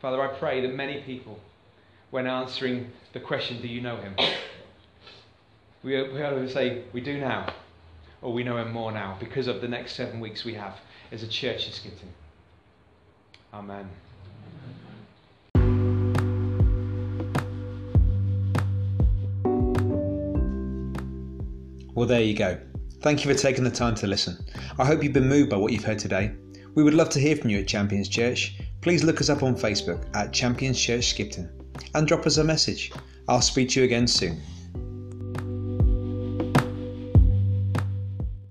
Father, 0.00 0.20
I 0.22 0.28
pray 0.38 0.60
that 0.62 0.74
many 0.74 1.02
people, 1.02 1.38
when 2.10 2.26
answering 2.26 2.90
the 3.12 3.20
question, 3.20 3.60
Do 3.60 3.68
you 3.68 3.80
know 3.80 3.96
him? 3.96 4.14
We, 5.82 5.98
we 6.02 6.48
say 6.50 6.82
we 6.92 7.00
do 7.00 7.16
now, 7.16 7.54
or 8.22 8.32
we 8.32 8.44
know 8.44 8.56
Him 8.58 8.72
more 8.72 8.92
now 8.92 9.16
because 9.18 9.46
of 9.46 9.60
the 9.60 9.68
next 9.68 9.94
seven 9.94 10.20
weeks 10.20 10.44
we 10.44 10.54
have 10.54 10.78
as 11.12 11.22
a 11.22 11.28
church 11.28 11.66
in 11.66 11.72
Skipton. 11.72 12.08
Amen. 13.52 13.88
Well, 21.94 22.06
there 22.06 22.22
you 22.22 22.34
go. 22.34 22.58
Thank 23.02 23.24
you 23.24 23.32
for 23.32 23.38
taking 23.38 23.64
the 23.64 23.70
time 23.70 23.94
to 23.96 24.06
listen. 24.06 24.38
I 24.78 24.84
hope 24.84 25.02
you've 25.02 25.12
been 25.12 25.28
moved 25.28 25.50
by 25.50 25.56
what 25.56 25.72
you've 25.72 25.84
heard 25.84 25.98
today. 25.98 26.32
We 26.74 26.82
would 26.82 26.94
love 26.94 27.10
to 27.10 27.20
hear 27.20 27.34
from 27.34 27.50
you 27.50 27.58
at 27.58 27.66
Champions 27.66 28.08
Church. 28.08 28.58
Please 28.80 29.02
look 29.02 29.20
us 29.20 29.28
up 29.28 29.42
on 29.42 29.54
Facebook 29.54 30.04
at 30.14 30.32
Champions 30.32 30.80
Church 30.80 31.10
Skipton 31.10 31.50
and 31.94 32.06
drop 32.06 32.26
us 32.26 32.36
a 32.36 32.44
message. 32.44 32.92
I'll 33.28 33.42
speak 33.42 33.70
to 33.70 33.80
you 33.80 33.84
again 33.84 34.06
soon. 34.06 34.40